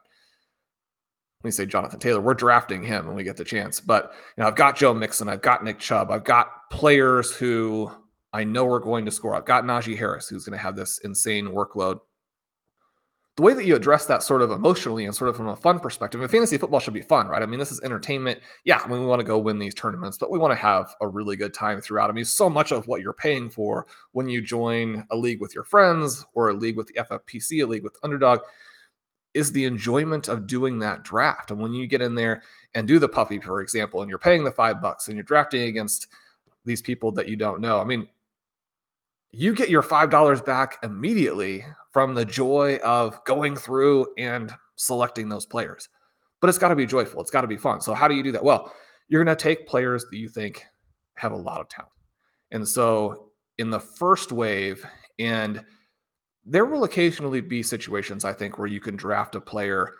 let 1.43 1.49
me 1.49 1.51
say 1.51 1.67
Jonathan 1.67 1.99
Taylor. 1.99 2.21
We're 2.21 2.33
drafting 2.33 2.81
him 2.81 3.05
when 3.05 3.15
we 3.15 3.23
get 3.23 3.37
the 3.37 3.43
chance. 3.43 3.79
But 3.79 4.13
you 4.35 4.41
know, 4.41 4.47
I've 4.47 4.55
got 4.55 4.75
Joe 4.75 4.95
Mixon, 4.95 5.29
I've 5.29 5.43
got 5.43 5.63
Nick 5.63 5.77
Chubb, 5.77 6.09
I've 6.09 6.23
got 6.23 6.71
players 6.71 7.31
who 7.31 7.91
I 8.35 8.43
know 8.43 8.65
we're 8.65 8.79
going 8.79 9.05
to 9.05 9.11
score. 9.11 9.35
I've 9.35 9.45
got 9.45 9.63
Najee 9.63 9.97
Harris, 9.97 10.27
who's 10.27 10.45
going 10.45 10.57
to 10.57 10.63
have 10.63 10.75
this 10.75 10.99
insane 10.99 11.47
workload 11.47 11.99
the 13.35 13.41
way 13.41 13.53
that 13.53 13.65
you 13.65 13.75
address 13.75 14.05
that 14.05 14.23
sort 14.23 14.41
of 14.41 14.51
emotionally 14.51 15.05
and 15.05 15.13
sort 15.13 15.29
of 15.29 15.35
from 15.35 15.49
a 15.49 15.55
fun 15.55 15.79
perspective, 15.79 16.21
and 16.21 16.31
fantasy 16.31 16.57
football 16.57 16.79
should 16.79 16.93
be 16.93 17.01
fun, 17.01 17.27
right? 17.27 17.41
I 17.41 17.45
mean, 17.45 17.59
this 17.59 17.71
is 17.71 17.81
entertainment. 17.81 18.39
Yeah, 18.63 18.79
I 18.83 18.87
mean, 18.87 19.01
we 19.01 19.05
want 19.05 19.19
to 19.19 19.25
go 19.25 19.37
win 19.37 19.59
these 19.59 19.75
tournaments, 19.75 20.17
but 20.17 20.31
we 20.31 20.39
want 20.39 20.51
to 20.51 20.55
have 20.55 20.95
a 21.01 21.07
really 21.07 21.35
good 21.35 21.53
time 21.53 21.81
throughout. 21.81 22.09
I 22.09 22.13
mean, 22.13 22.23
so 22.23 22.49
much 22.49 22.71
of 22.71 22.87
what 22.87 23.01
you're 23.01 23.11
paying 23.11 23.49
for 23.49 23.87
when 24.13 24.29
you 24.29 24.41
join 24.41 25.05
a 25.11 25.17
league 25.17 25.41
with 25.41 25.53
your 25.53 25.65
friends 25.65 26.25
or 26.33 26.49
a 26.49 26.53
league 26.53 26.77
with 26.77 26.87
the 26.87 26.93
FFPC, 26.93 27.61
a 27.61 27.65
league 27.65 27.83
with 27.83 27.97
Underdog, 28.03 28.39
is 29.33 29.51
the 29.51 29.65
enjoyment 29.65 30.29
of 30.29 30.47
doing 30.47 30.79
that 30.79 31.03
draft. 31.03 31.51
And 31.51 31.59
when 31.59 31.73
you 31.73 31.87
get 31.87 32.01
in 32.01 32.15
there 32.15 32.41
and 32.73 32.87
do 32.87 32.99
the 32.99 33.09
Puppy, 33.09 33.39
for 33.39 33.59
example, 33.59 34.01
and 34.01 34.09
you're 34.09 34.17
paying 34.17 34.45
the 34.45 34.51
five 34.51 34.81
bucks 34.81 35.09
and 35.09 35.17
you're 35.17 35.23
drafting 35.23 35.63
against 35.63 36.07
these 36.63 36.81
people 36.81 37.11
that 37.11 37.27
you 37.27 37.35
don't 37.35 37.59
know, 37.59 37.81
I 37.81 37.83
mean, 37.83 38.07
you 39.37 39.53
get 39.53 39.69
your 39.69 39.83
$5 39.83 40.45
back 40.45 40.77
immediately 40.81 41.65
from 41.91 42.13
the 42.13 42.23
joy 42.23 42.77
of 42.77 43.21
going 43.25 43.55
through 43.55 44.07
and 44.17 44.53
selecting 44.77 45.27
those 45.27 45.45
players. 45.45 45.89
But 46.39 46.49
it's 46.49 46.57
got 46.57 46.69
to 46.69 46.75
be 46.75 46.85
joyful. 46.85 47.19
It's 47.19 47.31
got 47.31 47.41
to 47.41 47.47
be 47.47 47.57
fun. 47.57 47.81
So, 47.81 47.93
how 47.93 48.07
do 48.07 48.15
you 48.15 48.23
do 48.23 48.31
that? 48.31 48.43
Well, 48.43 48.71
you're 49.09 49.23
going 49.23 49.35
to 49.35 49.41
take 49.41 49.67
players 49.67 50.05
that 50.09 50.17
you 50.17 50.29
think 50.29 50.65
have 51.15 51.33
a 51.33 51.37
lot 51.37 51.59
of 51.59 51.67
talent. 51.67 51.91
And 52.51 52.67
so, 52.67 53.31
in 53.57 53.69
the 53.69 53.79
first 53.79 54.31
wave, 54.31 54.85
and 55.19 55.63
there 56.45 56.65
will 56.65 56.83
occasionally 56.83 57.41
be 57.41 57.63
situations, 57.63 58.23
I 58.23 58.33
think, 58.33 58.57
where 58.57 58.67
you 58.67 58.79
can 58.79 58.95
draft 58.95 59.35
a 59.35 59.41
player 59.41 59.95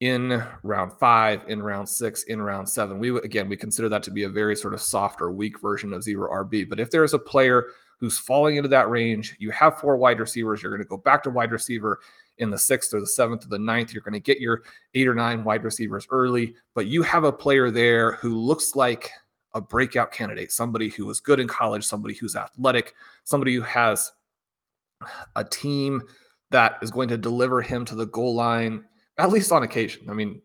in 0.00 0.42
round 0.62 0.92
five, 0.98 1.42
in 1.46 1.62
round 1.62 1.88
six, 1.88 2.24
in 2.24 2.40
round 2.40 2.68
seven. 2.68 2.98
We 2.98 3.16
again, 3.18 3.48
we 3.48 3.56
consider 3.56 3.88
that 3.90 4.02
to 4.04 4.10
be 4.10 4.24
a 4.24 4.28
very 4.28 4.56
sort 4.56 4.74
of 4.74 4.80
soft 4.80 5.20
or 5.20 5.30
weak 5.30 5.60
version 5.60 5.92
of 5.92 6.02
zero 6.02 6.30
RB. 6.44 6.68
But 6.68 6.80
if 6.80 6.90
there's 6.90 7.14
a 7.14 7.18
player 7.18 7.66
who's 8.00 8.18
falling 8.18 8.56
into 8.56 8.68
that 8.70 8.88
range. 8.88 9.36
You 9.38 9.50
have 9.50 9.78
four 9.78 9.96
wide 9.96 10.18
receivers. 10.18 10.62
You're 10.62 10.72
going 10.72 10.82
to 10.82 10.88
go 10.88 10.96
back 10.96 11.22
to 11.24 11.30
wide 11.30 11.52
receiver 11.52 12.00
in 12.38 12.50
the 12.50 12.58
sixth 12.58 12.94
or 12.94 13.00
the 13.00 13.06
seventh 13.06 13.44
or 13.44 13.48
the 13.48 13.58
ninth. 13.58 13.92
You're 13.92 14.02
going 14.02 14.14
to 14.14 14.20
get 14.20 14.40
your 14.40 14.62
eight 14.94 15.06
or 15.06 15.14
nine 15.14 15.44
wide 15.44 15.62
receivers 15.62 16.06
early, 16.10 16.54
but 16.74 16.86
you 16.86 17.02
have 17.02 17.24
a 17.24 17.32
player 17.32 17.70
there 17.70 18.12
who 18.12 18.38
looks 18.38 18.74
like 18.74 19.10
a 19.52 19.60
breakout 19.60 20.12
candidate, 20.12 20.50
somebody 20.50 20.88
who 20.88 21.04
was 21.04 21.20
good 21.20 21.40
in 21.40 21.46
college, 21.46 21.84
somebody 21.84 22.14
who's 22.14 22.36
athletic, 22.36 22.94
somebody 23.24 23.54
who 23.54 23.62
has 23.62 24.10
a 25.36 25.44
team 25.44 26.02
that 26.50 26.78
is 26.82 26.90
going 26.90 27.08
to 27.08 27.18
deliver 27.18 27.60
him 27.60 27.84
to 27.84 27.94
the 27.94 28.06
goal 28.06 28.34
line, 28.34 28.84
at 29.18 29.30
least 29.30 29.52
on 29.52 29.62
occasion. 29.62 30.08
I 30.08 30.14
mean, 30.14 30.40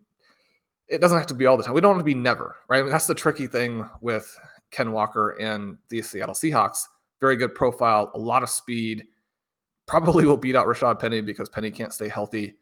it 0.88 1.00
doesn't 1.00 1.18
have 1.18 1.28
to 1.28 1.34
be 1.34 1.46
all 1.46 1.56
the 1.56 1.64
time. 1.64 1.74
We 1.74 1.82
don't 1.82 1.92
want 1.92 2.02
to 2.02 2.06
be 2.06 2.14
never, 2.14 2.58
right? 2.68 2.80
I 2.80 2.82
mean, 2.82 2.92
that's 2.92 3.08
the 3.08 3.16
tricky 3.16 3.48
thing 3.48 3.90
with 4.02 4.38
Ken 4.72 4.92
Walker 4.92 5.32
and 5.40 5.78
the 5.90 6.02
Seattle 6.02 6.36
Seahawks 6.36 6.84
very 7.26 7.36
good 7.36 7.56
profile, 7.56 8.12
a 8.14 8.20
lot 8.20 8.44
of 8.44 8.50
speed. 8.50 9.06
Probably 9.88 10.26
will 10.26 10.38
beat 10.38 10.56
out 10.56 10.68
Rashad 10.68 11.00
Penny 11.00 11.22
because 11.22 11.50
Penny 11.50 11.72
can't 11.72 11.92
stay 11.92 12.08
healthy. 12.08 12.54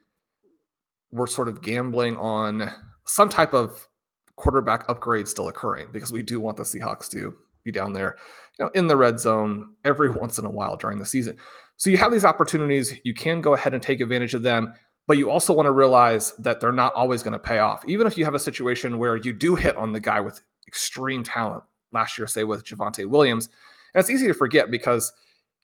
We're 1.11 1.27
sort 1.27 1.49
of 1.49 1.61
gambling 1.61 2.15
on 2.15 2.71
some 3.05 3.27
type 3.27 3.53
of 3.53 3.89
quarterback 4.37 4.85
upgrade 4.87 5.27
still 5.27 5.49
occurring 5.49 5.87
because 5.91 6.13
we 6.13 6.23
do 6.23 6.39
want 6.39 6.55
the 6.55 6.63
Seahawks 6.63 7.09
to 7.11 7.35
be 7.65 7.73
down 7.73 7.91
there, 7.91 8.15
you 8.57 8.63
know, 8.63 8.71
in 8.73 8.87
the 8.87 8.95
red 8.95 9.19
zone 9.19 9.73
every 9.83 10.09
once 10.21 10.39
in 10.39 10.45
a 10.45 10.49
while 10.49 10.77
during 10.77 10.97
the 10.97 11.05
season. 11.05 11.35
So 11.75 11.89
you 11.89 11.97
have 11.97 12.13
these 12.13 12.23
opportunities. 12.23 12.93
You 13.03 13.13
can 13.13 13.41
go 13.41 13.53
ahead 13.53 13.73
and 13.73 13.83
take 13.83 13.99
advantage 13.99 14.33
of 14.33 14.43
them. 14.43 14.73
but 15.07 15.17
you 15.17 15.29
also 15.29 15.53
want 15.53 15.65
to 15.65 15.71
realize 15.71 16.31
that 16.37 16.61
they're 16.61 16.71
not 16.71 16.93
always 16.93 17.21
going 17.21 17.33
to 17.33 17.39
pay 17.39 17.59
off. 17.59 17.83
Even 17.85 18.07
if 18.07 18.17
you 18.17 18.23
have 18.23 18.35
a 18.35 18.39
situation 18.39 18.97
where 18.97 19.17
you 19.17 19.33
do 19.33 19.55
hit 19.55 19.75
on 19.75 19.91
the 19.91 19.99
guy 19.99 20.21
with 20.21 20.41
extreme 20.65 21.21
talent 21.21 21.61
last 21.91 22.17
year, 22.17 22.25
say 22.25 22.45
with 22.45 22.63
Javonte 22.63 23.05
Williams, 23.05 23.49
and 23.93 23.99
it's 23.99 24.09
easy 24.09 24.27
to 24.27 24.33
forget 24.33 24.71
because 24.71 25.13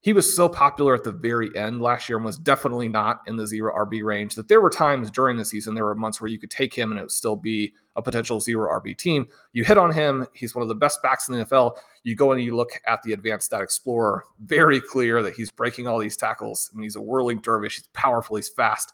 he 0.01 0.13
was 0.13 0.33
so 0.33 0.47
popular 0.47 0.95
at 0.95 1.03
the 1.03 1.11
very 1.11 1.53
end 1.57 1.81
last 1.81 2.07
year 2.07 2.17
and 2.17 2.25
was 2.25 2.37
definitely 2.37 2.87
not 2.87 3.21
in 3.27 3.35
the 3.35 3.45
zero 3.45 3.73
RB 3.85 4.01
range 4.01 4.33
that 4.35 4.47
there 4.47 4.61
were 4.61 4.69
times 4.69 5.11
during 5.11 5.35
the 5.35 5.43
season, 5.43 5.75
there 5.75 5.83
were 5.83 5.95
months 5.95 6.21
where 6.21 6.29
you 6.29 6.39
could 6.39 6.49
take 6.49 6.73
him 6.73 6.91
and 6.91 6.99
it 6.99 7.03
would 7.03 7.11
still 7.11 7.35
be 7.35 7.73
a 7.97 8.01
potential 8.01 8.39
zero 8.39 8.69
RB 8.79 8.97
team. 8.97 9.27
You 9.51 9.65
hit 9.65 9.77
on 9.77 9.91
him, 9.91 10.25
he's 10.33 10.55
one 10.55 10.61
of 10.61 10.69
the 10.69 10.75
best 10.75 11.01
backs 11.01 11.27
in 11.27 11.37
the 11.37 11.45
NFL. 11.45 11.75
You 12.03 12.15
go 12.15 12.31
and 12.31 12.41
you 12.41 12.55
look 12.55 12.79
at 12.87 13.03
the 13.03 13.11
advanced 13.11 13.47
stat 13.47 13.61
explorer, 13.61 14.23
very 14.45 14.79
clear 14.79 15.21
that 15.21 15.33
he's 15.33 15.51
breaking 15.51 15.87
all 15.87 15.99
these 15.99 16.15
tackles. 16.15 16.71
I 16.73 16.77
mean, 16.77 16.83
he's 16.83 16.95
a 16.95 17.01
whirling 17.01 17.39
dervish, 17.41 17.75
he's 17.75 17.87
powerful, 17.87 18.37
he's 18.37 18.47
fast. 18.47 18.93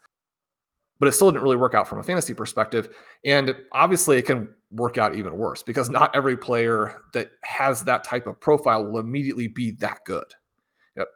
But 1.00 1.10
it 1.10 1.12
still 1.12 1.30
didn't 1.32 1.44
really 1.44 1.58
work 1.58 1.74
out 1.74 1.88
from 1.88 2.00
a 2.00 2.04
fantasy 2.04 2.34
perspective. 2.34 2.96
And 3.26 3.56
obviously, 3.74 4.18
it 4.18 4.26
can 4.26 4.48
work 4.72 4.98
out 4.98 5.16
even 5.16 5.38
worse 5.38 5.62
because 5.64 5.90
not 5.90 6.16
every 6.16 6.38
player 6.38 7.02
that 7.14 7.32
has 7.44 7.84
that 7.84 8.04
type 8.04 8.28
of 8.28 8.40
profile 8.40 8.86
will 8.86 9.00
immediately 9.00 9.48
be 9.48 9.72
that 9.72 10.00
good 10.06 10.26
Yep. 10.96 11.08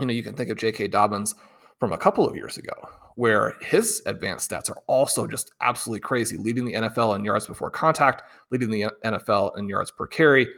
you 0.00 0.06
know, 0.06 0.12
you 0.12 0.22
can 0.22 0.34
think 0.34 0.50
of 0.50 0.58
J.K. 0.58 0.88
Dobbins 0.88 1.34
from 1.78 1.92
a 1.92 1.98
couple 1.98 2.26
of 2.26 2.34
years 2.34 2.56
ago, 2.56 2.72
where 3.16 3.54
his 3.60 4.02
advanced 4.06 4.50
stats 4.50 4.70
are 4.70 4.82
also 4.86 5.26
just 5.26 5.52
absolutely 5.60 6.00
crazy, 6.00 6.36
leading 6.36 6.64
the 6.64 6.72
NFL 6.72 7.16
in 7.16 7.24
yards 7.24 7.46
before 7.46 7.70
contact, 7.70 8.22
leading 8.50 8.70
the 8.70 8.86
NFL 9.04 9.58
in 9.58 9.68
yards 9.68 9.90
per 9.90 10.06
carry, 10.06 10.48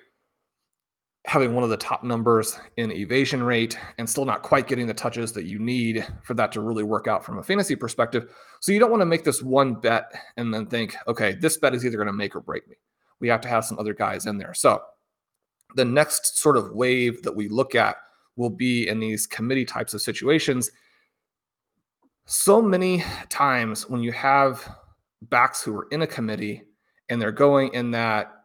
having 1.29 1.55
one 1.55 1.63
of 1.63 1.69
the 1.69 1.77
top 1.77 2.03
numbers 2.03 2.59
in 2.79 2.91
evasion 2.91 3.43
rate, 3.43 3.79
and 3.99 4.09
still 4.09 4.25
not 4.25 4.43
quite 4.43 4.67
getting 4.67 4.87
the 4.87 4.95
touches 4.95 5.31
that 5.31 5.45
you 5.45 5.59
need 5.59 6.07
for 6.23 6.33
that 6.33 6.51
to 6.51 6.63
really 6.63 6.83
work 6.83 7.07
out 7.07 7.23
from 7.23 7.37
a 7.37 7.43
fantasy 7.43 7.77
perspective. 7.77 8.35
So 8.61 8.73
you 8.73 8.79
don't 8.81 8.91
want 8.91 9.03
to 9.03 9.07
make 9.07 9.25
this 9.25 9.43
one 9.43 9.75
bet 9.75 10.11
and 10.39 10.55
then 10.55 10.65
think, 10.65 10.97
okay, 11.07 11.35
this 11.35 11.59
bet 11.59 11.75
is 11.75 11.85
either 11.85 11.99
going 11.99 12.07
to 12.07 12.15
make 12.15 12.35
or 12.35 12.41
break 12.41 12.67
me. 12.67 12.77
We 13.21 13.29
have 13.29 13.43
to 13.43 13.49
have 13.49 13.67
some 13.67 13.79
other 13.79 13.93
guys 13.93 14.25
in 14.25 14.39
there. 14.39 14.55
So 14.55 14.81
the 15.75 15.85
next 15.85 16.39
sort 16.39 16.57
of 16.57 16.73
wave 16.73 17.23
that 17.25 17.37
we 17.37 17.49
look 17.49 17.75
at 17.75 17.97
will 18.37 18.49
be 18.49 18.89
in 18.89 18.99
these 18.99 19.27
committee 19.27 19.67
types 19.67 19.93
of 19.93 20.01
situations. 20.01 20.71
So 22.25 22.63
many 22.63 23.05
times 23.29 23.87
when 23.87 24.03
you 24.03 24.13
have 24.13 24.67
backs 25.21 25.63
who 25.63 25.77
are 25.77 25.89
in 25.91 26.01
a 26.01 26.07
committee 26.07 26.63
and 27.11 27.21
they're 27.21 27.33
going 27.33 27.75
in 27.75 27.91
that 27.91 28.38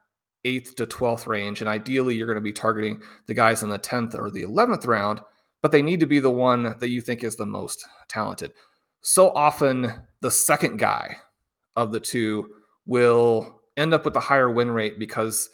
eighth 0.45 0.75
to 0.75 0.85
12th 0.85 1.27
range, 1.27 1.61
and 1.61 1.69
ideally 1.69 2.15
you're 2.15 2.27
going 2.27 2.35
to 2.35 2.41
be 2.41 2.53
targeting 2.53 3.01
the 3.27 3.33
guys 3.33 3.63
in 3.63 3.69
the 3.69 3.79
10th 3.79 4.17
or 4.17 4.29
the 4.29 4.43
11th 4.43 4.87
round, 4.87 5.21
but 5.61 5.71
they 5.71 5.81
need 5.81 5.99
to 5.99 6.05
be 6.05 6.19
the 6.19 6.31
one 6.31 6.75
that 6.79 6.89
you 6.89 7.01
think 7.01 7.23
is 7.23 7.35
the 7.35 7.45
most 7.45 7.85
talented. 8.09 8.53
So 9.01 9.31
often, 9.31 9.91
the 10.21 10.31
second 10.31 10.77
guy 10.77 11.17
of 11.75 11.91
the 11.91 11.99
two 11.99 12.49
will 12.85 13.61
end 13.77 13.93
up 13.93 14.05
with 14.05 14.15
a 14.15 14.21
higher 14.21 14.49
win 14.49 14.71
rate 14.71 14.99
because 14.99 15.49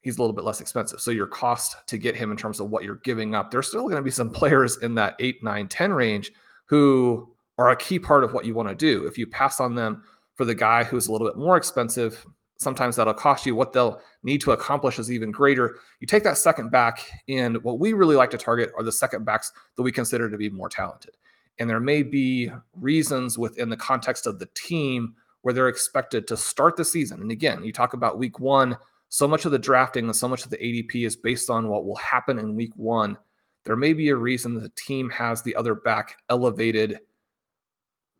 he's 0.00 0.18
a 0.18 0.20
little 0.20 0.34
bit 0.34 0.44
less 0.44 0.60
expensive. 0.60 1.00
So 1.00 1.10
your 1.10 1.26
cost 1.26 1.76
to 1.86 1.98
get 1.98 2.16
him 2.16 2.30
in 2.30 2.36
terms 2.36 2.60
of 2.60 2.70
what 2.70 2.84
you're 2.84 3.00
giving 3.04 3.34
up, 3.34 3.50
there's 3.50 3.68
still 3.68 3.82
going 3.84 3.96
to 3.96 4.02
be 4.02 4.10
some 4.10 4.30
players 4.32 4.78
in 4.78 4.94
that 4.96 5.16
8, 5.18 5.42
9, 5.42 5.68
10 5.68 5.92
range 5.92 6.32
who 6.66 7.28
are 7.58 7.70
a 7.70 7.76
key 7.76 7.98
part 7.98 8.24
of 8.24 8.32
what 8.32 8.44
you 8.44 8.54
want 8.54 8.68
to 8.68 8.74
do. 8.74 9.06
If 9.06 9.16
you 9.16 9.26
pass 9.26 9.60
on 9.60 9.74
them 9.74 10.02
for 10.34 10.44
the 10.44 10.54
guy 10.54 10.84
who's 10.84 11.06
a 11.06 11.12
little 11.12 11.26
bit 11.26 11.36
more 11.36 11.56
expensive, 11.56 12.26
sometimes 12.62 12.96
that'll 12.96 13.14
cost 13.14 13.44
you 13.44 13.54
what 13.54 13.72
they'll 13.72 14.00
need 14.22 14.40
to 14.42 14.52
accomplish 14.52 14.98
is 14.98 15.10
even 15.10 15.30
greater. 15.30 15.76
You 16.00 16.06
take 16.06 16.24
that 16.24 16.38
second 16.38 16.70
back, 16.70 17.10
and 17.28 17.62
what 17.64 17.78
we 17.78 17.92
really 17.92 18.16
like 18.16 18.30
to 18.30 18.38
target 18.38 18.72
are 18.76 18.82
the 18.82 18.92
second 18.92 19.24
backs 19.24 19.52
that 19.76 19.82
we 19.82 19.92
consider 19.92 20.30
to 20.30 20.36
be 20.36 20.48
more 20.48 20.68
talented. 20.68 21.16
And 21.58 21.68
there 21.68 21.80
may 21.80 22.02
be 22.02 22.50
reasons 22.74 23.38
within 23.38 23.68
the 23.68 23.76
context 23.76 24.26
of 24.26 24.38
the 24.38 24.48
team 24.54 25.14
where 25.42 25.52
they're 25.52 25.68
expected 25.68 26.26
to 26.28 26.36
start 26.36 26.76
the 26.76 26.84
season. 26.84 27.20
And 27.20 27.30
again, 27.30 27.62
you 27.64 27.72
talk 27.72 27.94
about 27.94 28.18
week 28.18 28.40
one, 28.40 28.76
so 29.08 29.28
much 29.28 29.44
of 29.44 29.52
the 29.52 29.58
drafting 29.58 30.06
and 30.06 30.16
so 30.16 30.28
much 30.28 30.44
of 30.44 30.50
the 30.50 30.56
ADP 30.56 31.04
is 31.06 31.16
based 31.16 31.50
on 31.50 31.68
what 31.68 31.84
will 31.84 31.96
happen 31.96 32.38
in 32.38 32.56
week 32.56 32.72
one. 32.76 33.18
There 33.64 33.76
may 33.76 33.92
be 33.92 34.08
a 34.08 34.16
reason 34.16 34.54
that 34.54 34.60
the 34.60 34.70
team 34.70 35.10
has 35.10 35.42
the 35.42 35.54
other 35.54 35.74
back 35.74 36.16
elevated 36.30 37.00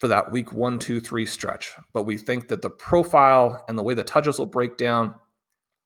for 0.03 0.09
that 0.09 0.33
week 0.33 0.53
one, 0.53 0.81
two, 0.81 1.01
three 1.01 1.25
stretch. 1.25 1.71
But 1.93 2.03
we 2.03 2.19
think 2.19 2.49
that 2.49 2.61
the 2.61 2.69
profile 2.69 3.65
and 3.69 3.79
the 3.79 3.85
way 3.85 3.95
the 3.95 4.03
touches 4.03 4.37
will 4.37 4.47
break 4.47 4.77
down, 4.77 5.15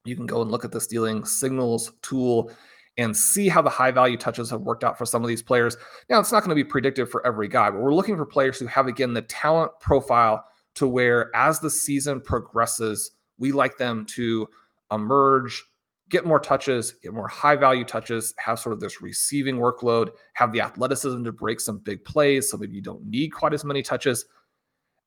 you 0.07 0.17
can 0.17 0.25
go 0.25 0.41
and 0.41 0.51
look 0.51 0.65
at 0.65 0.73
the 0.73 0.81
stealing 0.81 1.27
signals 1.27 1.93
tool 2.01 2.51
and 2.97 3.15
see 3.15 3.47
how 3.47 3.61
the 3.61 3.69
high 3.69 3.91
value 3.91 4.17
touches 4.17 4.49
have 4.49 4.63
worked 4.63 4.85
out 4.85 4.97
for 4.97 5.05
some 5.05 5.21
of 5.21 5.29
these 5.29 5.43
players. 5.43 5.77
Now, 6.09 6.19
it's 6.19 6.33
not 6.33 6.41
going 6.43 6.49
to 6.49 6.55
be 6.55 6.65
predictive 6.65 7.11
for 7.11 7.27
every 7.27 7.47
guy, 7.47 7.69
but 7.69 7.83
we're 7.83 7.93
looking 7.93 8.17
for 8.17 8.25
players 8.25 8.59
who 8.59 8.65
have, 8.69 8.87
again, 8.87 9.13
the 9.13 9.21
talent 9.21 9.73
profile 9.81 10.43
to 10.77 10.89
where 10.89 11.31
as 11.37 11.61
the 11.61 11.69
season 11.69 12.23
progresses, 12.23 13.11
we 13.37 13.53
like 13.53 13.77
them 13.77 14.07
to 14.13 14.49
emerge, 14.91 15.63
get 16.09 16.25
more 16.25 16.39
touches, 16.39 16.93
get 17.03 17.13
more 17.13 17.29
high 17.29 17.57
value 17.57 17.85
touches, 17.85 18.35
have 18.39 18.59
sort 18.59 18.73
of 18.73 18.81
this 18.81 19.03
receiving 19.03 19.57
workload, 19.57 20.11
have 20.35 20.53
the 20.53 20.61
athleticism 20.61 21.25
to 21.25 21.33
break 21.33 21.61
some 21.61 21.79
big 21.79 22.05
plays. 22.05 22.51
So 22.51 22.57
maybe 22.57 22.77
you 22.77 22.83
don't 22.83 23.05
need 23.07 23.31
quite 23.31 23.55
as 23.55 23.65
many 23.65 23.83
touches. 23.83 24.27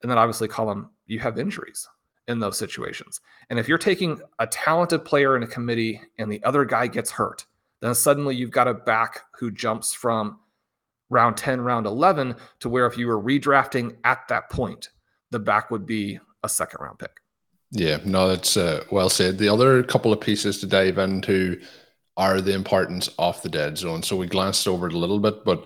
And 0.01 0.11
then 0.11 0.17
obviously, 0.17 0.47
Colm, 0.47 0.89
you 1.07 1.19
have 1.19 1.39
injuries 1.39 1.87
in 2.27 2.39
those 2.39 2.57
situations. 2.57 3.21
And 3.49 3.57
if 3.57 3.67
you're 3.67 3.77
taking 3.77 4.21
a 4.39 4.47
talented 4.47 5.03
player 5.03 5.35
in 5.35 5.43
a 5.43 5.47
committee 5.47 6.01
and 6.17 6.31
the 6.31 6.43
other 6.43 6.63
guy 6.65 6.87
gets 6.87 7.11
hurt, 7.11 7.45
then 7.81 7.95
suddenly 7.95 8.35
you've 8.35 8.51
got 8.51 8.67
a 8.67 8.73
back 8.73 9.21
who 9.39 9.51
jumps 9.51 9.93
from 9.93 10.39
round 11.09 11.37
10, 11.37 11.61
round 11.61 11.85
11 11.85 12.35
to 12.59 12.69
where 12.69 12.85
if 12.85 12.97
you 12.97 13.07
were 13.07 13.21
redrafting 13.21 13.95
at 14.03 14.27
that 14.27 14.49
point, 14.49 14.89
the 15.31 15.39
back 15.39 15.71
would 15.71 15.85
be 15.85 16.19
a 16.43 16.49
second 16.49 16.81
round 16.81 16.99
pick. 16.99 17.19
Yeah, 17.71 17.99
no, 18.03 18.27
that's 18.27 18.57
uh, 18.57 18.83
well 18.91 19.09
said. 19.09 19.37
The 19.37 19.49
other 19.49 19.83
couple 19.83 20.11
of 20.11 20.21
pieces 20.21 20.59
to 20.59 20.67
dive 20.67 20.97
into 20.97 21.61
are 22.17 22.41
the 22.41 22.53
importance 22.53 23.09
of 23.19 23.41
the 23.43 23.49
dead 23.49 23.77
zone. 23.77 24.01
So 24.03 24.15
we 24.17 24.27
glanced 24.27 24.67
over 24.67 24.87
it 24.87 24.93
a 24.93 24.97
little 24.97 25.19
bit, 25.19 25.45
but 25.45 25.65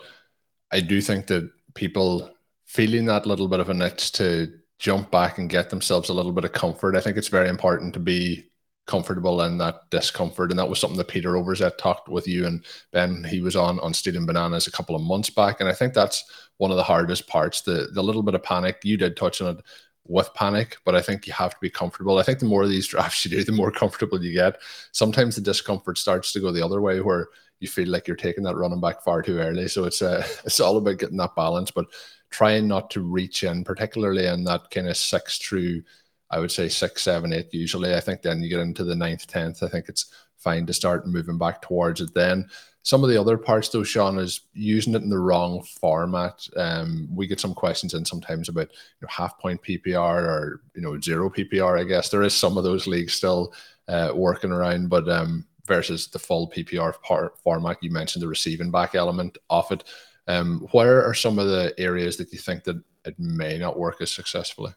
I 0.72 0.82
do 0.82 1.02
think 1.02 1.28
that 1.28 1.50
people 1.76 2.32
feeling 2.66 3.06
that 3.06 3.26
little 3.26 3.48
bit 3.48 3.60
of 3.60 3.70
a 3.70 3.86
itch 3.86 4.12
to 4.14 4.54
jump 4.80 5.12
back 5.12 5.38
and 5.38 5.50
get 5.50 5.70
themselves 5.70 6.10
a 6.10 6.14
little 6.14 6.34
bit 6.34 6.46
of 6.46 6.52
comfort. 6.52 6.96
I 6.96 7.02
think 7.02 7.18
it's 7.18 7.30
very 7.30 7.50
important 7.50 7.94
to 7.94 8.00
be 8.00 8.50
comfortable 8.86 9.42
in 9.44 9.58
that 9.60 9.90
discomfort. 9.90 10.52
And 10.52 10.60
that 10.60 10.68
was 10.70 10.80
something 10.80 10.98
that 10.98 11.08
Peter 11.08 11.34
Overzet 11.34 11.78
talked 11.78 12.10
with 12.10 12.28
you 12.28 12.46
and 12.46 12.66
Ben. 12.92 13.24
He 13.24 13.42
was 13.42 13.56
on 13.56 13.80
on 13.80 13.94
Stealing 13.94 14.26
Bananas 14.26 14.68
a 14.68 14.72
couple 14.72 14.96
of 14.96 15.02
months 15.02 15.30
back. 15.30 15.62
And 15.62 15.70
I 15.70 15.74
think 15.74 15.94
that's 15.94 16.24
one 16.58 16.72
of 16.72 16.78
the 16.78 16.84
hardest 16.84 17.28
parts, 17.28 17.62
the 17.62 17.90
the 17.94 18.04
little 18.04 18.24
bit 18.24 18.36
of 18.36 18.44
panic. 18.44 18.80
You 18.84 18.98
did 18.98 19.16
touch 19.16 19.42
on 19.42 19.58
it 19.58 19.66
with 20.06 20.34
panic, 20.34 20.78
but 20.86 20.96
I 20.96 21.02
think 21.02 21.26
you 21.28 21.34
have 21.34 21.52
to 21.52 21.60
be 21.62 21.70
comfortable. 21.70 22.18
I 22.18 22.24
think 22.24 22.40
the 22.40 22.46
more 22.46 22.64
of 22.64 22.70
these 22.70 22.88
drafts 22.94 23.26
you 23.26 23.32
do, 23.32 23.44
the 23.44 23.52
more 23.52 23.72
comfortable 23.72 24.24
you 24.24 24.34
get. 24.34 24.62
Sometimes 24.92 25.36
the 25.36 25.42
discomfort 25.42 25.98
starts 25.98 26.34
to 26.34 26.40
go 26.40 26.52
the 26.52 26.66
other 26.66 26.82
way, 26.82 27.02
where 27.02 27.30
you 27.60 27.68
feel 27.68 27.88
like 27.88 28.08
you're 28.08 28.18
taking 28.18 28.44
that 28.44 28.58
running 28.58 28.82
back 28.82 29.02
far 29.02 29.22
too 29.22 29.40
early. 29.40 29.68
So 29.68 29.86
it's 29.86 30.02
uh, 30.02 30.28
it's 30.46 30.60
all 30.60 30.78
about 30.78 31.00
getting 31.00 31.18
that 31.18 31.36
balance, 31.36 31.72
but 31.72 31.86
trying 32.30 32.68
not 32.68 32.90
to 32.92 33.02
reach 33.02 33.44
in, 33.44 33.64
particularly 33.64 34.26
in 34.26 34.44
that 34.44 34.70
kind 34.72 34.90
of 34.90 34.98
six 34.98 35.38
through, 35.38 35.84
I 36.30 36.40
would 36.40 36.52
say 36.52 36.68
six, 36.68 37.04
seven, 37.04 37.32
eight. 37.32 37.54
Usually, 37.54 37.96
I 37.96 38.00
think 38.00 38.22
then 38.22 38.42
you 38.42 38.50
get 38.50 38.60
into 38.60 38.84
the 38.84 38.96
ninth, 38.96 39.28
tenth. 39.28 39.64
I 39.64 39.68
think 39.68 39.88
it's 39.88 40.08
fine 40.38 40.66
to 40.66 40.74
start 40.74 41.08
moving 41.08 41.38
back 41.38 41.62
towards 41.62 42.02
it 42.02 42.14
then. 42.14 42.50
Some 42.86 43.02
of 43.02 43.10
the 43.10 43.20
other 43.20 43.38
parts, 43.38 43.70
though, 43.70 43.84
Sean, 43.84 44.20
is 44.20 44.42
using 44.54 44.94
it 44.94 45.04
in 45.04 45.10
the 45.10 45.18
wrong 45.18 45.64
format. 45.80 46.46
Um, 46.58 47.08
we 47.10 47.28
get 47.28 47.40
some 47.40 47.54
questions 47.54 47.94
in 47.94 48.04
sometimes 48.04 48.50
about 48.50 48.70
you 48.70 49.04
know, 49.04 49.08
half 49.10 49.40
point 49.40 49.62
PPR 49.64 50.22
or 50.22 50.62
you 50.76 50.82
know 50.82 51.00
zero 51.00 51.30
PPR. 51.30 51.80
I 51.80 51.86
guess 51.86 52.10
there 52.10 52.24
is 52.24 52.36
some 52.36 52.58
of 52.58 52.66
those 52.66 52.86
leagues 52.86 53.14
still 53.14 53.54
uh, 53.88 54.12
working 54.14 54.52
around, 54.52 54.90
but 54.90 55.08
um, 55.08 55.46
versus 55.66 56.08
the 56.08 56.20
full 56.20 56.50
PPR 56.50 57.02
part, 57.02 57.40
format, 57.40 57.78
you 57.82 57.90
mentioned 57.90 58.22
the 58.22 58.28
receiving 58.28 58.70
back 58.70 58.96
element 58.96 59.38
of 59.50 59.72
it. 59.72 59.86
Um, 60.28 60.68
where 60.72 61.06
are 61.06 61.14
some 61.14 61.40
of 61.40 61.48
the 61.48 61.74
areas 61.78 62.18
that 62.18 62.34
you 62.34 62.40
think 62.40 62.66
that 62.66 62.82
it 63.06 63.18
may 63.18 63.58
not 63.58 63.80
work 63.80 64.02
as 64.02 64.12
successfully? 64.12 64.74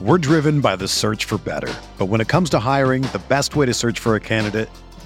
We're 0.00 0.18
driven 0.18 0.62
by 0.62 0.76
the 0.76 0.88
search 0.88 1.26
for 1.26 1.36
better, 1.36 1.74
but 1.98 2.06
when 2.06 2.22
it 2.22 2.28
comes 2.28 2.48
to 2.50 2.58
hiring, 2.58 3.02
the 3.02 3.20
best 3.28 3.56
way 3.56 3.66
to 3.66 3.74
search 3.74 3.98
for 3.98 4.16
a 4.16 4.20
candidate 4.20 4.70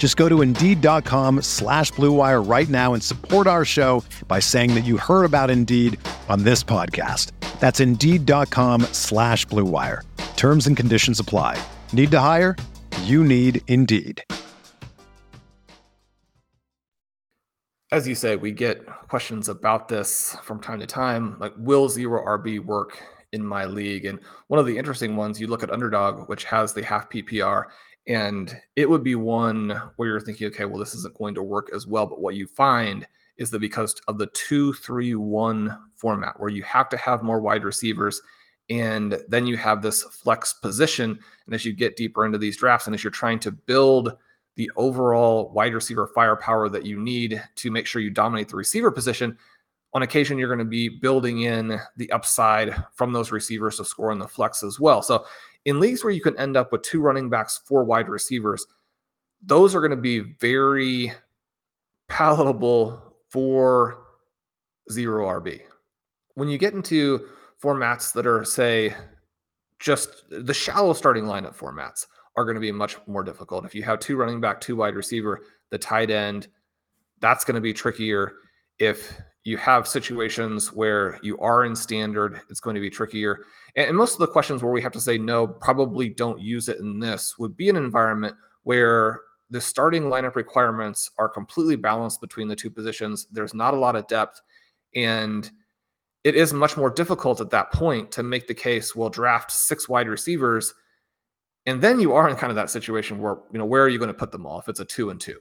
Just 0.00 0.16
go 0.16 0.30
to 0.30 0.40
Indeed.com 0.40 1.42
slash 1.42 1.92
BlueWire 1.92 2.42
right 2.48 2.70
now 2.70 2.94
and 2.94 3.02
support 3.02 3.46
our 3.46 3.66
show 3.66 4.02
by 4.26 4.40
saying 4.40 4.72
that 4.74 4.84
you 4.86 4.96
heard 4.96 5.24
about 5.26 5.50
Indeed 5.50 6.00
on 6.30 6.42
this 6.42 6.64
podcast. 6.64 7.32
That's 7.60 7.80
Indeed.com 7.80 8.80
slash 8.92 9.46
BlueWire. 9.46 10.02
Terms 10.36 10.66
and 10.66 10.74
conditions 10.74 11.20
apply. 11.20 11.62
Need 11.92 12.10
to 12.12 12.18
hire? 12.18 12.56
You 13.02 13.22
need 13.22 13.60
Indeed. 13.68 14.24
as 17.92 18.06
you 18.06 18.14
say, 18.14 18.36
we 18.36 18.52
get 18.52 18.86
questions 18.86 19.48
about 19.48 19.88
this 19.88 20.36
from 20.44 20.60
time 20.60 20.78
to 20.78 20.86
time. 20.86 21.36
Like, 21.40 21.52
will 21.58 21.88
zero 21.88 22.24
RB 22.24 22.64
work 22.64 23.02
in 23.32 23.44
my 23.44 23.64
league? 23.64 24.04
And 24.04 24.20
one 24.46 24.60
of 24.60 24.66
the 24.66 24.78
interesting 24.78 25.16
ones, 25.16 25.40
you 25.40 25.48
look 25.48 25.62
at 25.62 25.72
Underdog, 25.72 26.28
which 26.28 26.44
has 26.44 26.72
the 26.72 26.84
half 26.84 27.10
PPR, 27.10 27.64
and 28.06 28.56
it 28.76 28.88
would 28.88 29.04
be 29.04 29.14
one 29.14 29.80
where 29.96 30.08
you're 30.08 30.20
thinking, 30.20 30.48
okay, 30.48 30.64
well, 30.64 30.78
this 30.78 30.94
isn't 30.94 31.18
going 31.18 31.34
to 31.34 31.42
work 31.42 31.70
as 31.74 31.86
well. 31.86 32.06
But 32.06 32.20
what 32.20 32.34
you 32.34 32.46
find 32.46 33.06
is 33.36 33.50
that 33.50 33.60
because 33.60 33.94
of 34.08 34.18
the 34.18 34.28
two, 34.28 34.72
three, 34.74 35.14
one 35.14 35.78
format, 35.94 36.38
where 36.38 36.50
you 36.50 36.62
have 36.62 36.88
to 36.90 36.96
have 36.96 37.22
more 37.22 37.40
wide 37.40 37.64
receivers, 37.64 38.20
and 38.68 39.18
then 39.28 39.46
you 39.46 39.56
have 39.56 39.82
this 39.82 40.02
flex 40.04 40.52
position. 40.52 41.18
And 41.46 41.54
as 41.54 41.64
you 41.64 41.72
get 41.72 41.96
deeper 41.96 42.24
into 42.24 42.38
these 42.38 42.56
drafts, 42.56 42.86
and 42.86 42.94
as 42.94 43.02
you're 43.02 43.10
trying 43.10 43.40
to 43.40 43.50
build 43.50 44.16
the 44.56 44.70
overall 44.76 45.50
wide 45.54 45.74
receiver 45.74 46.06
firepower 46.14 46.68
that 46.68 46.84
you 46.84 46.98
need 47.00 47.42
to 47.56 47.70
make 47.70 47.86
sure 47.86 48.02
you 48.02 48.10
dominate 48.10 48.48
the 48.48 48.56
receiver 48.56 48.90
position. 48.90 49.36
On 49.94 50.02
occasion, 50.02 50.38
you're 50.38 50.54
going 50.54 50.58
to 50.58 50.64
be 50.64 50.88
building 50.88 51.42
in 51.42 51.80
the 51.96 52.12
upside 52.12 52.76
from 52.94 53.12
those 53.12 53.32
receivers 53.32 53.78
to 53.78 53.84
score 53.84 54.12
in 54.12 54.18
the 54.18 54.28
flex 54.28 54.62
as 54.62 54.78
well. 54.78 55.02
So, 55.02 55.24
in 55.64 55.80
leagues 55.80 56.02
where 56.02 56.12
you 56.12 56.20
can 56.20 56.36
end 56.38 56.56
up 56.56 56.72
with 56.72 56.82
two 56.82 57.00
running 57.00 57.28
backs, 57.28 57.60
four 57.64 57.84
wide 57.84 58.08
receivers, 58.08 58.66
those 59.42 59.74
are 59.74 59.80
going 59.80 59.90
to 59.90 59.96
be 59.96 60.20
very 60.20 61.12
palatable 62.08 63.14
for 63.28 64.04
zero 64.90 65.26
RB. 65.40 65.60
When 66.34 66.48
you 66.48 66.58
get 66.58 66.74
into 66.74 67.26
formats 67.62 68.12
that 68.12 68.26
are, 68.26 68.44
say, 68.44 68.94
just 69.78 70.24
the 70.30 70.54
shallow 70.54 70.92
starting 70.92 71.24
lineup 71.24 71.56
formats, 71.56 72.06
are 72.36 72.44
going 72.44 72.54
to 72.54 72.60
be 72.60 72.72
much 72.72 72.96
more 73.06 73.22
difficult. 73.22 73.64
If 73.64 73.74
you 73.74 73.82
have 73.82 73.98
two 73.98 74.16
running 74.16 74.40
back, 74.40 74.60
two 74.60 74.76
wide 74.76 74.94
receiver, 74.94 75.42
the 75.70 75.78
tight 75.78 76.10
end, 76.10 76.48
that's 77.20 77.44
going 77.44 77.56
to 77.56 77.60
be 77.60 77.72
trickier. 77.72 78.32
If 78.78 79.20
you 79.44 79.56
have 79.56 79.88
situations 79.88 80.72
where 80.72 81.18
you 81.22 81.38
are 81.38 81.64
in 81.64 81.74
standard, 81.74 82.40
it's 82.50 82.60
going 82.60 82.74
to 82.74 82.80
be 82.80 82.90
trickier. 82.90 83.44
And, 83.76 83.96
most 83.96 84.12
of 84.12 84.18
the 84.18 84.26
questions 84.26 84.62
where 84.62 84.72
we 84.72 84.82
have 84.82 84.92
to 84.92 85.00
say 85.00 85.16
no, 85.16 85.46
probably 85.46 86.08
don't 86.08 86.40
use 86.40 86.68
it 86.68 86.78
in 86.78 87.00
this 87.00 87.38
would 87.38 87.56
be 87.56 87.68
an 87.68 87.76
environment 87.76 88.36
where 88.64 89.20
the 89.48 89.60
starting 89.60 90.04
lineup 90.04 90.36
requirements 90.36 91.10
are 91.18 91.28
completely 91.28 91.76
balanced 91.76 92.20
between 92.20 92.48
the 92.48 92.56
two 92.56 92.70
positions. 92.70 93.26
There's 93.32 93.54
not 93.54 93.74
a 93.74 93.78
lot 93.78 93.96
of 93.96 94.06
depth. 94.06 94.40
And 94.94 95.50
it 96.22 96.34
is 96.34 96.52
much 96.52 96.76
more 96.76 96.90
difficult 96.90 97.40
at 97.40 97.50
that 97.50 97.72
point 97.72 98.12
to 98.12 98.22
make 98.22 98.46
the 98.46 98.54
case, 98.54 98.94
well, 98.94 99.08
draft 99.08 99.50
six 99.50 99.88
wide 99.88 100.08
receivers 100.08 100.74
and 101.66 101.80
then 101.80 102.00
you 102.00 102.14
are 102.14 102.28
in 102.28 102.36
kind 102.36 102.50
of 102.50 102.56
that 102.56 102.70
situation 102.70 103.20
where, 103.20 103.38
you 103.52 103.58
know, 103.58 103.64
where 103.64 103.82
are 103.82 103.88
you 103.88 103.98
going 103.98 104.08
to 104.08 104.14
put 104.14 104.32
them 104.32 104.46
all 104.46 104.58
if 104.58 104.68
it's 104.68 104.80
a 104.80 104.84
two 104.84 105.10
and 105.10 105.20
two? 105.20 105.38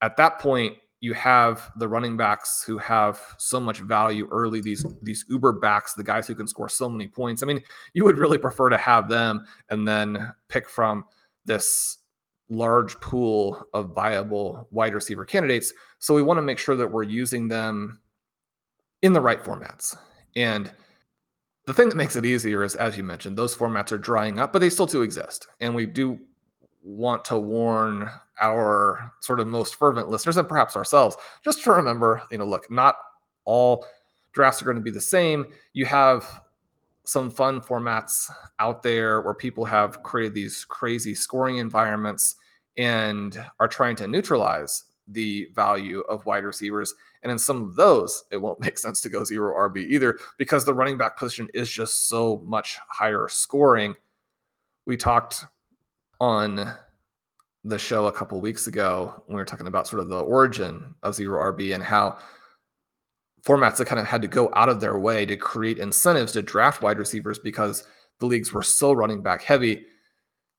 At 0.00 0.16
that 0.16 0.38
point, 0.38 0.76
you 1.04 1.12
have 1.12 1.70
the 1.76 1.86
running 1.86 2.16
backs 2.16 2.64
who 2.66 2.78
have 2.78 3.20
so 3.36 3.60
much 3.60 3.80
value 3.80 4.26
early, 4.32 4.62
these 4.62 4.86
these 5.02 5.26
uber 5.28 5.52
backs, 5.52 5.92
the 5.92 6.02
guys 6.02 6.26
who 6.26 6.34
can 6.34 6.46
score 6.46 6.68
so 6.68 6.88
many 6.88 7.06
points. 7.06 7.42
I 7.42 7.46
mean, 7.46 7.62
you 7.92 8.04
would 8.04 8.16
really 8.16 8.38
prefer 8.38 8.70
to 8.70 8.78
have 8.78 9.10
them 9.10 9.44
and 9.68 9.86
then 9.86 10.32
pick 10.48 10.66
from 10.66 11.04
this 11.44 11.98
large 12.48 12.98
pool 13.00 13.62
of 13.74 13.94
viable 13.94 14.66
wide 14.70 14.94
receiver 14.94 15.26
candidates. 15.26 15.74
So 15.98 16.14
we 16.14 16.22
want 16.22 16.38
to 16.38 16.42
make 16.42 16.58
sure 16.58 16.76
that 16.76 16.90
we're 16.90 17.02
using 17.02 17.48
them 17.48 18.00
in 19.02 19.12
the 19.12 19.20
right 19.20 19.42
formats. 19.44 19.94
And 20.36 20.72
the 21.66 21.74
thing 21.74 21.90
that 21.90 21.96
makes 21.96 22.16
it 22.16 22.24
easier 22.24 22.64
is, 22.64 22.76
as 22.76 22.96
you 22.96 23.04
mentioned, 23.04 23.36
those 23.36 23.54
formats 23.54 23.92
are 23.92 23.98
drying 23.98 24.38
up, 24.38 24.54
but 24.54 24.60
they 24.60 24.70
still 24.70 24.86
do 24.86 25.02
exist. 25.02 25.48
And 25.60 25.74
we 25.74 25.84
do 25.84 26.18
want 26.84 27.24
to 27.24 27.38
warn 27.38 28.10
our 28.40 29.10
sort 29.20 29.40
of 29.40 29.46
most 29.46 29.76
fervent 29.76 30.10
listeners 30.10 30.36
and 30.36 30.48
perhaps 30.48 30.76
ourselves 30.76 31.16
just 31.42 31.64
to 31.64 31.72
remember, 31.72 32.22
you 32.30 32.38
know, 32.38 32.44
look, 32.44 32.70
not 32.70 32.96
all 33.44 33.86
drafts 34.32 34.60
are 34.60 34.66
going 34.66 34.76
to 34.76 34.82
be 34.82 34.90
the 34.90 35.00
same. 35.00 35.46
You 35.72 35.86
have 35.86 36.42
some 37.04 37.30
fun 37.30 37.60
formats 37.60 38.30
out 38.58 38.82
there 38.82 39.22
where 39.22 39.34
people 39.34 39.64
have 39.64 40.02
created 40.02 40.34
these 40.34 40.64
crazy 40.64 41.14
scoring 41.14 41.58
environments 41.58 42.36
and 42.76 43.42
are 43.60 43.68
trying 43.68 43.96
to 43.96 44.08
neutralize 44.08 44.84
the 45.08 45.48
value 45.54 46.00
of 46.00 46.24
wide 46.26 46.44
receivers. 46.44 46.94
And 47.22 47.30
in 47.30 47.38
some 47.38 47.62
of 47.62 47.76
those, 47.76 48.24
it 48.30 48.38
won't 48.38 48.60
make 48.64 48.78
sense 48.78 49.00
to 49.02 49.08
go 49.08 49.24
zero 49.24 49.54
RB 49.68 49.86
either 49.86 50.18
because 50.38 50.64
the 50.64 50.74
running 50.74 50.98
back 50.98 51.16
position 51.16 51.48
is 51.54 51.70
just 51.70 52.08
so 52.08 52.42
much 52.44 52.78
higher 52.88 53.28
scoring. 53.28 53.94
We 54.86 54.96
talked 54.96 55.46
on 56.20 56.74
the 57.64 57.78
show 57.78 58.06
a 58.06 58.12
couple 58.12 58.40
weeks 58.40 58.66
ago 58.66 59.22
when 59.26 59.36
we 59.36 59.40
were 59.40 59.46
talking 59.46 59.66
about 59.66 59.88
sort 59.88 60.00
of 60.00 60.08
the 60.08 60.20
origin 60.20 60.94
of 61.02 61.14
zero 61.14 61.40
RB 61.52 61.74
and 61.74 61.82
how 61.82 62.18
formats 63.44 63.76
that 63.76 63.86
kind 63.86 64.00
of 64.00 64.06
had 64.06 64.22
to 64.22 64.28
go 64.28 64.50
out 64.54 64.68
of 64.68 64.80
their 64.80 64.98
way 64.98 65.24
to 65.26 65.36
create 65.36 65.78
incentives 65.78 66.32
to 66.32 66.42
draft 66.42 66.82
wide 66.82 66.98
receivers 66.98 67.38
because 67.38 67.84
the 68.20 68.26
leagues 68.26 68.52
were 68.52 68.62
so 68.62 68.92
running 68.92 69.22
back 69.22 69.42
heavy. 69.42 69.84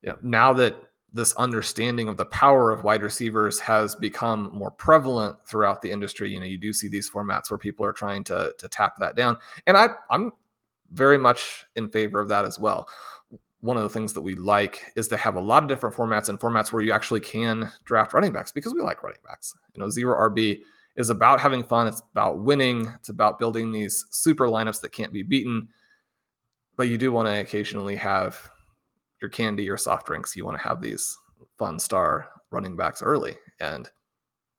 You 0.02 0.10
know, 0.10 0.18
now 0.22 0.54
that 0.54 0.76
this 1.15 1.34
understanding 1.36 2.10
of 2.10 2.18
the 2.18 2.26
power 2.26 2.72
of 2.72 2.84
wide 2.84 3.02
receivers 3.02 3.58
has 3.58 3.96
become 3.96 4.52
more 4.54 4.70
prevalent 4.70 5.38
throughout 5.48 5.82
the 5.82 5.89
industry. 5.89 6.32
You 6.32 6.41
know, 6.41 6.46
you 6.46 6.58
do 6.58 6.74
see 6.74 6.89
these 6.89 7.10
formats 7.10 7.50
where 7.50 7.58
people 7.58 7.86
are 7.86 7.94
trying 7.94 8.24
to 8.26 8.54
to 8.58 8.68
tap 8.68 8.98
that 9.00 9.15
down, 9.15 9.38
and 9.65 9.78
I 9.78 9.89
I'm 10.12 10.34
very 10.91 11.18
much 11.18 11.65
in 11.76 11.89
favor 11.89 12.20
of 12.20 12.28
that 12.30 12.46
as 12.46 12.60
well. 12.60 12.88
One 13.62 13.78
of 13.78 13.84
the 13.84 13.89
things 13.89 14.13
that 14.13 14.22
we 14.22 14.36
like 14.36 14.91
is 14.96 15.08
to 15.08 15.18
have 15.18 15.36
a 15.36 15.41
lot 15.41 15.63
of 15.63 15.70
different 15.70 15.96
formats 15.96 16.30
and 16.30 16.39
formats 16.39 16.72
where 16.72 16.84
you 16.84 16.91
actually 16.91 17.22
can 17.22 17.72
draft 17.84 18.13
running 18.13 18.32
backs 18.32 18.52
because 18.52 18.74
we 18.74 18.82
like 18.82 19.02
running 19.02 19.22
backs. 19.26 19.54
You 19.74 19.82
know, 19.82 19.89
zero 19.89 20.15
RB 20.30 20.62
is 20.96 21.10
about 21.10 21.39
having 21.39 21.63
fun. 21.63 21.88
It's 21.88 22.02
about 22.12 22.39
winning. 22.39 22.88
It's 22.96 23.10
about 23.10 23.39
building 23.39 23.72
these 23.72 24.06
super 24.12 24.48
lineups 24.48 24.82
that 24.82 24.91
can't 24.91 25.13
be 25.13 25.24
beaten. 25.24 25.68
But 26.78 26.89
you 26.89 26.98
do 26.98 27.12
want 27.12 27.28
to 27.28 27.39
occasionally 27.39 27.96
have 27.96 28.38
your 29.22 29.30
candy, 29.30 29.63
your 29.63 29.78
soft 29.78 30.06
drinks. 30.06 30.36
You 30.36 30.46
want 30.46 30.58
to 30.58 30.68
have 30.68 30.82
these 30.82 31.18
fun 31.58 31.80
star 31.80 32.30
running 32.52 32.76
backs 32.76 33.02
early, 33.02 33.36
and 33.60 33.89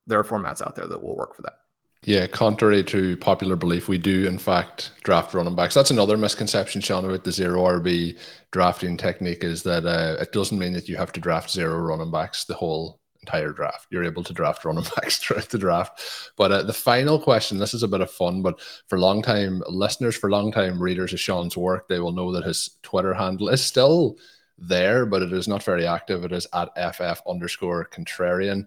there 0.07 0.19
are 0.19 0.23
formats 0.23 0.61
out 0.65 0.75
there 0.75 0.87
that 0.87 1.01
will 1.01 1.15
work 1.15 1.35
for 1.35 1.43
that. 1.43 1.59
Yeah, 2.07 2.25
contrary 2.25 2.85
to 2.85 3.17
popular 3.17 3.57
belief, 3.57 3.89
we 3.89 3.97
do 3.97 4.27
in 4.27 4.37
fact 4.37 4.91
draft 5.03 5.33
running 5.33 5.55
backs. 5.55 5.73
That's 5.73 5.91
another 5.91 6.15
misconception, 6.15 6.79
Sean, 6.79 7.03
about 7.03 7.25
the 7.25 7.33
zero 7.33 7.63
RB 7.63 8.17
drafting 8.53 8.95
technique 8.95 9.43
is 9.43 9.61
that 9.63 9.85
uh, 9.85 10.15
it 10.21 10.31
doesn't 10.31 10.57
mean 10.57 10.71
that 10.71 10.87
you 10.87 10.95
have 10.95 11.11
to 11.11 11.19
draft 11.19 11.51
zero 11.51 11.77
running 11.77 12.09
backs 12.09 12.45
the 12.45 12.53
whole 12.53 13.01
entire 13.19 13.51
draft. 13.51 13.87
You're 13.89 14.05
able 14.05 14.23
to 14.23 14.31
draft 14.31 14.63
running 14.63 14.85
backs 14.95 15.17
throughout 15.17 15.49
the 15.49 15.57
draft. 15.57 16.31
But 16.37 16.53
uh, 16.53 16.63
the 16.63 16.71
final 16.71 17.19
question, 17.19 17.57
this 17.57 17.73
is 17.73 17.83
a 17.83 17.89
bit 17.89 17.99
of 17.99 18.09
fun, 18.09 18.41
but 18.41 18.61
for 18.87 18.97
long 18.97 19.21
time 19.21 19.61
listeners, 19.67 20.15
for 20.15 20.31
long 20.31 20.49
time 20.49 20.81
readers 20.81 21.11
of 21.11 21.19
Sean's 21.19 21.57
work, 21.57 21.89
they 21.89 21.99
will 21.99 22.13
know 22.13 22.31
that 22.31 22.45
his 22.45 22.77
Twitter 22.83 23.13
handle 23.13 23.49
is 23.49 23.61
still 23.61 24.15
there, 24.57 25.05
but 25.05 25.23
it 25.23 25.33
is 25.33 25.49
not 25.49 25.61
very 25.61 25.85
active. 25.85 26.23
It 26.23 26.31
is 26.31 26.47
at 26.53 26.69
FF 26.95 27.21
underscore 27.27 27.89
contrarian. 27.91 28.65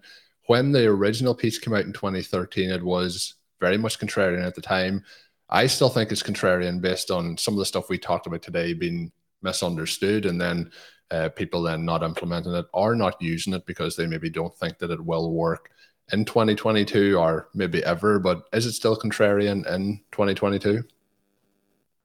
When 0.51 0.73
the 0.73 0.85
original 0.87 1.33
piece 1.33 1.57
came 1.57 1.73
out 1.73 1.85
in 1.85 1.93
2013, 1.93 2.71
it 2.71 2.83
was 2.83 3.35
very 3.61 3.77
much 3.77 3.99
contrarian 3.99 4.45
at 4.45 4.53
the 4.53 4.59
time. 4.59 5.01
I 5.49 5.65
still 5.65 5.87
think 5.87 6.11
it's 6.11 6.21
contrarian 6.21 6.81
based 6.81 7.09
on 7.09 7.37
some 7.37 7.53
of 7.53 7.59
the 7.59 7.65
stuff 7.65 7.87
we 7.87 7.97
talked 7.97 8.27
about 8.27 8.41
today 8.41 8.73
being 8.73 9.13
misunderstood 9.41 10.25
and 10.25 10.41
then 10.41 10.69
uh, 11.09 11.29
people 11.29 11.61
then 11.61 11.85
not 11.85 12.03
implementing 12.03 12.53
it 12.53 12.65
or 12.73 12.95
not 12.95 13.15
using 13.21 13.53
it 13.53 13.65
because 13.65 13.95
they 13.95 14.05
maybe 14.05 14.29
don't 14.29 14.53
think 14.57 14.77
that 14.79 14.91
it 14.91 14.99
will 14.99 15.31
work 15.31 15.71
in 16.11 16.25
2022 16.25 17.17
or 17.17 17.47
maybe 17.53 17.81
ever. 17.85 18.19
But 18.19 18.41
is 18.51 18.65
it 18.65 18.73
still 18.73 18.97
contrarian 18.97 19.65
in 19.73 20.01
2022? 20.11 20.83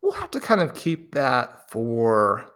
We'll 0.03 0.13
have 0.13 0.31
to 0.31 0.39
kind 0.39 0.61
of 0.61 0.73
keep 0.73 1.17
that 1.17 1.69
for 1.69 2.49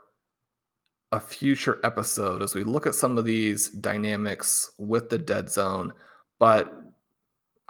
a 1.12 1.20
future 1.20 1.80
episode 1.82 2.42
as 2.42 2.54
we 2.54 2.62
look 2.64 2.86
at 2.86 2.94
some 2.94 3.18
of 3.18 3.24
these 3.24 3.68
dynamics 3.68 4.70
with 4.78 5.08
the 5.10 5.18
dead 5.18 5.50
zone 5.50 5.92
but 6.38 6.72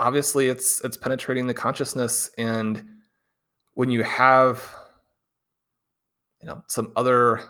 obviously 0.01 0.49
it's 0.49 0.81
it's 0.81 0.97
penetrating 0.97 1.47
the 1.47 1.55
consciousness. 1.55 2.31
And 2.39 2.83
when 3.75 3.91
you 3.91 4.03
have 4.03 4.65
you 6.41 6.49
know 6.49 6.65
some 6.69 6.91
other 6.97 7.41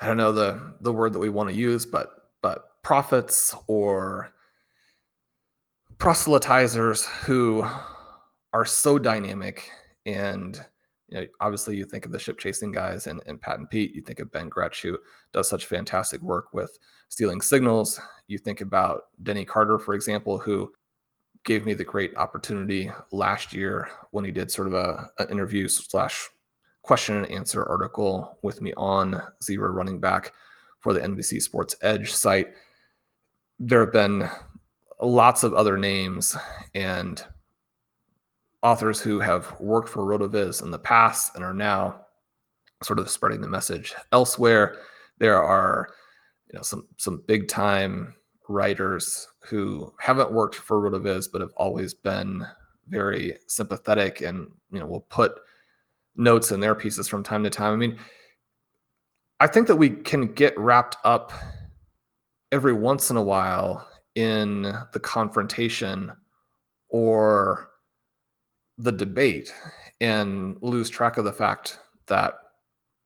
i 0.00 0.06
don't 0.06 0.18
know 0.18 0.30
the 0.30 0.74
the 0.82 0.92
word 0.92 1.12
that 1.14 1.18
we 1.18 1.30
want 1.30 1.48
to 1.48 1.54
use 1.54 1.86
but 1.86 2.30
but 2.42 2.82
prophets 2.82 3.54
or 3.66 4.32
proselytizers 5.96 7.06
who 7.24 7.66
are 8.52 8.64
so 8.66 8.98
dynamic 8.98 9.70
and 10.04 10.64
you 11.12 11.20
know, 11.20 11.26
obviously 11.40 11.76
you 11.76 11.84
think 11.84 12.06
of 12.06 12.12
the 12.12 12.18
ship 12.18 12.38
chasing 12.38 12.72
guys 12.72 13.06
and, 13.06 13.20
and 13.26 13.38
Pat 13.38 13.58
and 13.58 13.68
Pete, 13.68 13.94
you 13.94 14.00
think 14.00 14.18
of 14.18 14.32
Ben 14.32 14.48
Gretch, 14.48 14.80
who 14.80 14.98
does 15.32 15.46
such 15.46 15.66
fantastic 15.66 16.22
work 16.22 16.54
with 16.54 16.78
stealing 17.10 17.42
signals. 17.42 18.00
You 18.28 18.38
think 18.38 18.62
about 18.62 19.02
Denny 19.22 19.44
Carter, 19.44 19.78
for 19.78 19.92
example, 19.92 20.38
who 20.38 20.72
gave 21.44 21.66
me 21.66 21.74
the 21.74 21.84
great 21.84 22.16
opportunity 22.16 22.90
last 23.10 23.52
year 23.52 23.90
when 24.12 24.24
he 24.24 24.30
did 24.30 24.50
sort 24.50 24.68
of 24.68 24.74
a 24.74 25.10
an 25.18 25.28
interview 25.28 25.68
slash 25.68 26.30
question 26.80 27.16
and 27.16 27.30
answer 27.30 27.62
article 27.68 28.38
with 28.42 28.62
me 28.62 28.72
on 28.78 29.20
zero 29.42 29.70
running 29.70 30.00
back 30.00 30.32
for 30.80 30.94
the 30.94 31.00
NBC 31.00 31.42
Sports 31.42 31.76
Edge 31.82 32.10
site. 32.10 32.54
There 33.58 33.80
have 33.80 33.92
been 33.92 34.30
lots 34.98 35.42
of 35.42 35.52
other 35.52 35.76
names 35.76 36.36
and 36.74 37.22
authors 38.62 39.00
who 39.00 39.20
have 39.20 39.54
worked 39.60 39.88
for 39.88 40.04
RotoViz 40.04 40.62
in 40.62 40.70
the 40.70 40.78
past 40.78 41.34
and 41.34 41.44
are 41.44 41.54
now 41.54 42.00
sort 42.82 42.98
of 42.98 43.10
spreading 43.10 43.40
the 43.40 43.48
message 43.48 43.94
elsewhere. 44.12 44.76
There 45.18 45.42
are, 45.42 45.88
you 46.48 46.56
know, 46.56 46.62
some 46.62 46.86
some 46.96 47.22
big 47.26 47.48
time 47.48 48.14
writers 48.48 49.28
who 49.40 49.92
haven't 49.98 50.32
worked 50.32 50.56
for 50.56 50.80
RotoViz 50.80 51.28
but 51.32 51.40
have 51.40 51.52
always 51.56 51.94
been 51.94 52.44
very 52.88 53.38
sympathetic 53.46 54.20
and 54.20 54.48
you 54.70 54.80
know 54.80 54.86
will 54.86 55.00
put 55.02 55.32
notes 56.16 56.52
in 56.52 56.60
their 56.60 56.74
pieces 56.74 57.08
from 57.08 57.22
time 57.22 57.44
to 57.44 57.50
time. 57.50 57.72
I 57.72 57.76
mean, 57.76 57.98
I 59.40 59.46
think 59.46 59.66
that 59.66 59.76
we 59.76 59.90
can 59.90 60.32
get 60.32 60.58
wrapped 60.58 60.96
up 61.04 61.32
every 62.52 62.72
once 62.72 63.10
in 63.10 63.16
a 63.16 63.22
while 63.22 63.88
in 64.14 64.62
the 64.92 65.00
confrontation 65.00 66.12
or 66.90 67.71
the 68.78 68.92
debate 68.92 69.52
and 70.00 70.56
lose 70.60 70.90
track 70.90 71.16
of 71.16 71.24
the 71.24 71.32
fact 71.32 71.78
that 72.06 72.34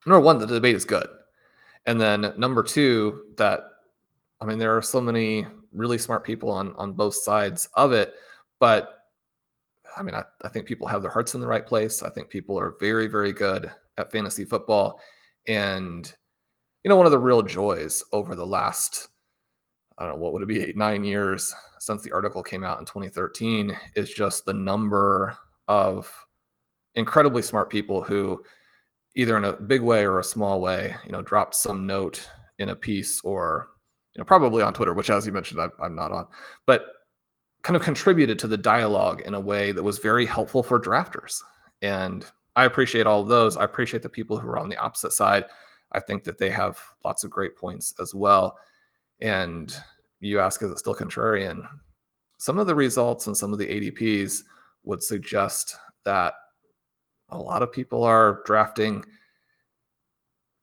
number 0.06 0.20
one, 0.20 0.38
the 0.38 0.46
debate 0.46 0.76
is 0.76 0.84
good. 0.84 1.08
And 1.86 2.00
then 2.00 2.32
number 2.36 2.62
two, 2.62 3.24
that 3.36 3.60
I 4.40 4.44
mean, 4.44 4.58
there 4.58 4.76
are 4.76 4.82
so 4.82 5.00
many 5.00 5.46
really 5.72 5.98
smart 5.98 6.24
people 6.24 6.50
on 6.50 6.74
on 6.76 6.92
both 6.92 7.14
sides 7.14 7.68
of 7.74 7.92
it, 7.92 8.14
but 8.58 8.96
I 9.96 10.02
mean, 10.02 10.14
I, 10.14 10.24
I 10.42 10.48
think 10.48 10.66
people 10.66 10.86
have 10.86 11.02
their 11.02 11.10
hearts 11.10 11.34
in 11.34 11.40
the 11.40 11.46
right 11.46 11.66
place. 11.66 12.02
I 12.02 12.10
think 12.10 12.28
people 12.28 12.58
are 12.58 12.76
very, 12.78 13.06
very 13.06 13.32
good 13.32 13.70
at 13.96 14.12
fantasy 14.12 14.44
football. 14.44 15.00
And, 15.48 16.12
you 16.84 16.88
know, 16.90 16.96
one 16.96 17.06
of 17.06 17.12
the 17.12 17.18
real 17.18 17.42
joys 17.42 18.04
over 18.12 18.34
the 18.34 18.46
last, 18.46 19.08
I 19.96 20.04
don't 20.04 20.14
know, 20.14 20.20
what 20.20 20.34
would 20.34 20.42
it 20.42 20.48
be, 20.48 20.62
eight, 20.62 20.76
nine 20.76 21.02
years 21.02 21.54
since 21.78 22.02
the 22.02 22.12
article 22.12 22.42
came 22.42 22.62
out 22.62 22.78
in 22.78 22.84
2013 22.84 23.76
is 23.94 24.10
just 24.10 24.44
the 24.44 24.52
number 24.52 25.36
of 25.68 26.12
incredibly 26.94 27.42
smart 27.42 27.70
people 27.70 28.02
who 28.02 28.42
either 29.14 29.36
in 29.36 29.44
a 29.44 29.54
big 29.54 29.80
way 29.80 30.04
or 30.04 30.18
a 30.18 30.24
small 30.24 30.60
way, 30.60 30.94
you 31.04 31.12
know, 31.12 31.22
dropped 31.22 31.54
some 31.54 31.86
note 31.86 32.28
in 32.58 32.68
a 32.68 32.76
piece 32.76 33.20
or, 33.24 33.68
you 34.14 34.20
know, 34.20 34.24
probably 34.24 34.62
on 34.62 34.74
Twitter, 34.74 34.92
which 34.92 35.10
as 35.10 35.26
you 35.26 35.32
mentioned, 35.32 35.60
I, 35.60 35.68
I'm 35.82 35.94
not 35.94 36.12
on, 36.12 36.26
but 36.66 36.86
kind 37.62 37.76
of 37.76 37.82
contributed 37.82 38.38
to 38.38 38.46
the 38.46 38.56
dialogue 38.56 39.22
in 39.22 39.34
a 39.34 39.40
way 39.40 39.72
that 39.72 39.82
was 39.82 39.98
very 39.98 40.26
helpful 40.26 40.62
for 40.62 40.78
drafters. 40.78 41.40
And 41.82 42.24
I 42.54 42.64
appreciate 42.64 43.06
all 43.06 43.22
of 43.22 43.28
those. 43.28 43.56
I 43.56 43.64
appreciate 43.64 44.02
the 44.02 44.08
people 44.08 44.38
who 44.38 44.48
are 44.48 44.58
on 44.58 44.68
the 44.68 44.76
opposite 44.76 45.12
side. 45.12 45.44
I 45.92 46.00
think 46.00 46.24
that 46.24 46.38
they 46.38 46.50
have 46.50 46.78
lots 47.04 47.24
of 47.24 47.30
great 47.30 47.56
points 47.56 47.94
as 48.00 48.14
well. 48.14 48.58
And 49.20 49.74
you 50.20 50.40
ask, 50.40 50.62
is 50.62 50.70
it 50.70 50.78
still 50.78 50.94
contrarian? 50.94 51.66
Some 52.38 52.58
of 52.58 52.66
the 52.66 52.74
results 52.74 53.26
and 53.26 53.36
some 53.36 53.52
of 53.52 53.58
the 53.58 53.66
ADPs 53.66 54.42
would 54.86 55.02
suggest 55.02 55.76
that 56.04 56.34
a 57.28 57.38
lot 57.38 57.62
of 57.62 57.72
people 57.72 58.02
are 58.02 58.42
drafting 58.46 59.04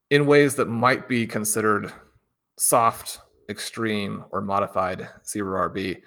in 0.10 0.26
ways 0.26 0.56
that 0.56 0.68
might 0.68 1.08
be 1.08 1.28
considered 1.28 1.92
soft, 2.58 3.20
extreme, 3.50 4.24
or 4.32 4.42
modified 4.42 5.08
zero 5.28 5.70
RB. 5.70 6.02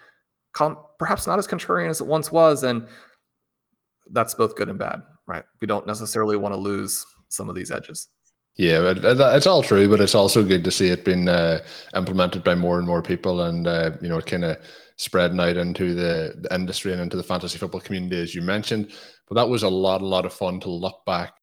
Perhaps 0.98 1.26
not 1.26 1.38
as 1.38 1.46
contrarian 1.46 1.90
as 1.90 2.00
it 2.00 2.07
once 2.07 2.33
was. 2.33 2.62
And 2.62 2.88
that's 4.11 4.35
both 4.35 4.57
good 4.57 4.68
and 4.68 4.79
bad, 4.79 5.02
right? 5.26 5.44
We 5.61 5.66
don't 5.66 5.87
necessarily 5.87 6.37
want 6.37 6.55
to 6.55 6.61
lose 6.61 7.05
some 7.29 7.48
of 7.48 7.55
these 7.55 7.70
edges. 7.70 8.09
Yeah, 8.57 8.94
it's 8.96 9.46
all 9.46 9.62
true, 9.62 9.87
but 9.87 10.00
it's 10.00 10.14
also 10.14 10.42
good 10.42 10.64
to 10.64 10.70
see 10.70 10.88
it 10.88 11.05
being 11.05 11.29
uh, 11.29 11.61
implemented 11.94 12.42
by 12.42 12.55
more 12.55 12.79
and 12.79 12.87
more 12.87 13.02
people, 13.02 13.42
and 13.42 13.66
uh, 13.66 13.90
you 14.00 14.09
know, 14.09 14.16
it 14.16 14.24
kind 14.24 14.46
of 14.46 14.57
spreading 14.96 15.40
out 15.40 15.56
into 15.56 15.94
the, 15.94 16.35
the 16.40 16.54
industry 16.54 16.92
and 16.92 17.00
into 17.00 17.16
the 17.16 17.22
fantasy 17.22 17.59
football 17.59 17.80
community, 17.80 18.20
as 18.20 18.35
you 18.35 18.42
mentioned. 18.42 18.92
But 19.28 19.37
that 19.37 19.48
was 19.48 19.62
a 19.62 19.68
lot, 19.68 20.02
a 20.02 20.06
lot 20.06 20.26
of 20.26 20.32
fun 20.32 20.61
to 20.61 20.70
look 20.70 21.04
back. 21.04 21.35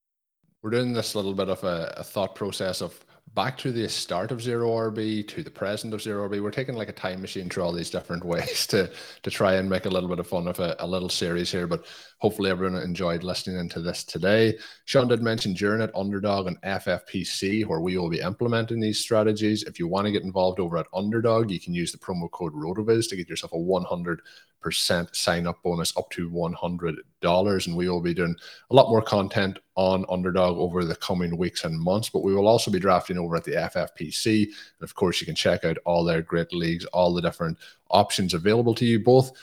We're 0.61 0.71
doing 0.71 0.93
this 0.93 1.15
little 1.15 1.33
bit 1.33 1.49
of 1.49 1.63
a, 1.63 1.93
a 1.97 2.03
thought 2.03 2.35
process 2.35 2.81
of 2.81 2.97
back 3.33 3.57
to 3.57 3.71
the 3.71 3.87
start 3.89 4.31
of 4.31 4.41
zero 4.41 4.69
RB 4.69 5.27
to 5.27 5.43
the 5.43 5.49
present 5.49 5.93
of 5.93 6.01
zero 6.01 6.29
RB. 6.29 6.41
We're 6.41 6.51
taking 6.51 6.75
like 6.75 6.89
a 6.89 6.93
time 6.93 7.21
machine 7.21 7.49
through 7.49 7.63
all 7.63 7.73
these 7.73 7.89
different 7.89 8.23
ways 8.25 8.67
to 8.67 8.91
to 9.23 9.31
try 9.31 9.55
and 9.55 9.69
make 9.69 9.85
a 9.85 9.89
little 9.89 10.09
bit 10.09 10.19
of 10.19 10.27
fun 10.27 10.47
of 10.47 10.59
a, 10.59 10.75
a 10.79 10.87
little 10.87 11.09
series 11.09 11.51
here. 11.51 11.67
But 11.67 11.85
hopefully 12.23 12.49
everyone 12.49 12.81
enjoyed 12.81 13.21
listening 13.21 13.59
into 13.59 13.81
this 13.81 14.05
today. 14.05 14.57
Shawn 14.85 15.09
did 15.09 15.21
mention 15.21 15.53
during 15.53 15.81
it 15.81 15.91
Underdog 15.93 16.47
and 16.47 16.61
FFPC, 16.61 17.65
where 17.65 17.81
we 17.81 17.97
will 17.97 18.09
be 18.09 18.21
implementing 18.21 18.79
these 18.79 18.97
strategies. 18.97 19.63
If 19.63 19.77
you 19.77 19.89
want 19.89 20.05
to 20.05 20.11
get 20.13 20.23
involved 20.23 20.61
over 20.61 20.77
at 20.77 20.87
Underdog, 20.93 21.51
you 21.51 21.59
can 21.59 21.73
use 21.73 21.91
the 21.91 21.97
promo 21.97 22.31
code 22.31 22.53
RotoViz 22.53 23.09
to 23.09 23.17
get 23.17 23.27
yourself 23.27 23.51
a 23.51 23.59
100 23.59 24.21
percent 24.61 25.13
sign 25.13 25.45
up 25.45 25.61
bonus 25.61 25.95
up 25.97 26.09
to 26.11 26.29
$100. 26.29 27.67
And 27.67 27.75
we 27.75 27.89
will 27.89 27.99
be 27.99 28.13
doing 28.13 28.33
a 28.71 28.73
lot 28.73 28.89
more 28.89 29.01
content 29.01 29.59
on 29.75 30.05
Underdog 30.09 30.57
over 30.57 30.85
the 30.85 30.95
coming 30.95 31.37
weeks 31.37 31.65
and 31.65 31.77
months, 31.77 32.09
but 32.09 32.23
we 32.23 32.33
will 32.33 32.47
also 32.47 32.71
be 32.71 32.79
drafting 32.79 33.17
over 33.17 33.35
at 33.35 33.43
the 33.43 33.51
FFPC. 33.51 34.43
And 34.45 34.53
of 34.81 34.95
course, 34.95 35.19
you 35.19 35.25
can 35.25 35.35
check 35.35 35.65
out 35.65 35.77
all 35.85 36.05
their 36.05 36.21
great 36.21 36.53
leagues, 36.53 36.85
all 36.85 37.13
the 37.13 37.21
different 37.21 37.57
options 37.89 38.33
available 38.33 38.73
to 38.75 38.85
you, 38.85 38.99
both 38.99 39.33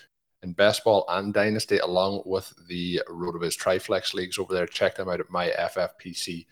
in 0.43 0.53
best 0.53 0.85
ball 0.85 1.05
and 1.09 1.35
dynasty, 1.35 1.79
along 1.79 2.23
with 2.25 2.53
the 2.69 3.03
Rotoviz 3.09 3.57
Triflex 3.59 4.15
leagues 4.15 4.39
over 4.39 4.55
there. 4.55 4.67
Check 4.67 4.97
them 4.97 5.09
out 5.09 5.21
at 5.21 5.29
myffpc.com. 5.29 6.43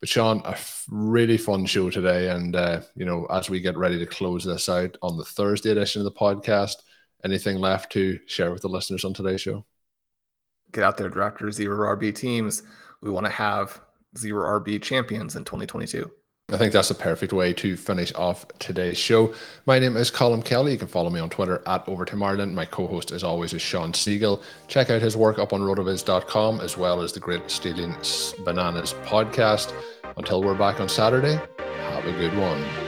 But 0.00 0.08
Shawn, 0.08 0.42
a 0.44 0.56
really 0.88 1.36
fun 1.36 1.66
show 1.66 1.90
today, 1.90 2.30
and 2.30 2.54
uh, 2.54 2.82
you 2.94 3.04
know, 3.04 3.26
as 3.26 3.50
we 3.50 3.60
get 3.60 3.76
ready 3.76 3.98
to 3.98 4.06
close 4.06 4.44
this 4.44 4.68
out 4.68 4.96
on 5.02 5.16
the 5.16 5.24
Thursday 5.24 5.70
edition 5.70 6.00
of 6.00 6.04
the 6.04 6.12
podcast, 6.12 6.76
anything 7.24 7.58
left 7.58 7.90
to 7.92 8.20
share 8.26 8.52
with 8.52 8.62
the 8.62 8.68
listeners 8.68 9.04
on 9.04 9.12
today's 9.12 9.40
show? 9.40 9.64
Get 10.70 10.84
out 10.84 10.98
there, 10.98 11.08
draft 11.08 11.40
your 11.40 11.50
zero 11.50 11.96
RB 11.96 12.14
teams. 12.14 12.62
We 13.00 13.10
want 13.10 13.26
to 13.26 13.32
have 13.32 13.80
zero 14.16 14.60
RB 14.60 14.80
champions 14.80 15.34
in 15.34 15.44
2022. 15.44 16.08
I 16.50 16.56
think 16.56 16.72
that's 16.72 16.88
the 16.88 16.94
perfect 16.94 17.34
way 17.34 17.52
to 17.52 17.76
finish 17.76 18.10
off 18.14 18.46
today's 18.58 18.96
show. 18.96 19.34
My 19.66 19.78
name 19.78 19.98
is 19.98 20.10
Colin 20.10 20.40
Kelly. 20.40 20.72
You 20.72 20.78
can 20.78 20.88
follow 20.88 21.10
me 21.10 21.20
on 21.20 21.28
Twitter 21.28 21.62
at 21.66 21.86
Overtime 21.86 22.22
Ireland. 22.22 22.54
My 22.54 22.64
co-host, 22.64 23.12
as 23.12 23.22
always, 23.22 23.52
is 23.52 23.60
Shawn 23.60 23.92
Siegele. 23.92 24.42
Check 24.66 24.88
out 24.88 25.02
his 25.02 25.14
work 25.14 25.38
up 25.38 25.52
on 25.52 25.60
rotoviz.com 25.60 26.60
as 26.60 26.78
well 26.78 27.02
as 27.02 27.12
the 27.12 27.20
Great 27.20 27.50
Stealing 27.50 27.94
Bananas 28.46 28.94
podcast. 29.04 29.74
Until 30.16 30.42
we're 30.42 30.54
back 30.54 30.80
on 30.80 30.88
Saturday, 30.88 31.38
have 31.58 32.06
a 32.06 32.12
good 32.12 32.34
one. 32.38 32.87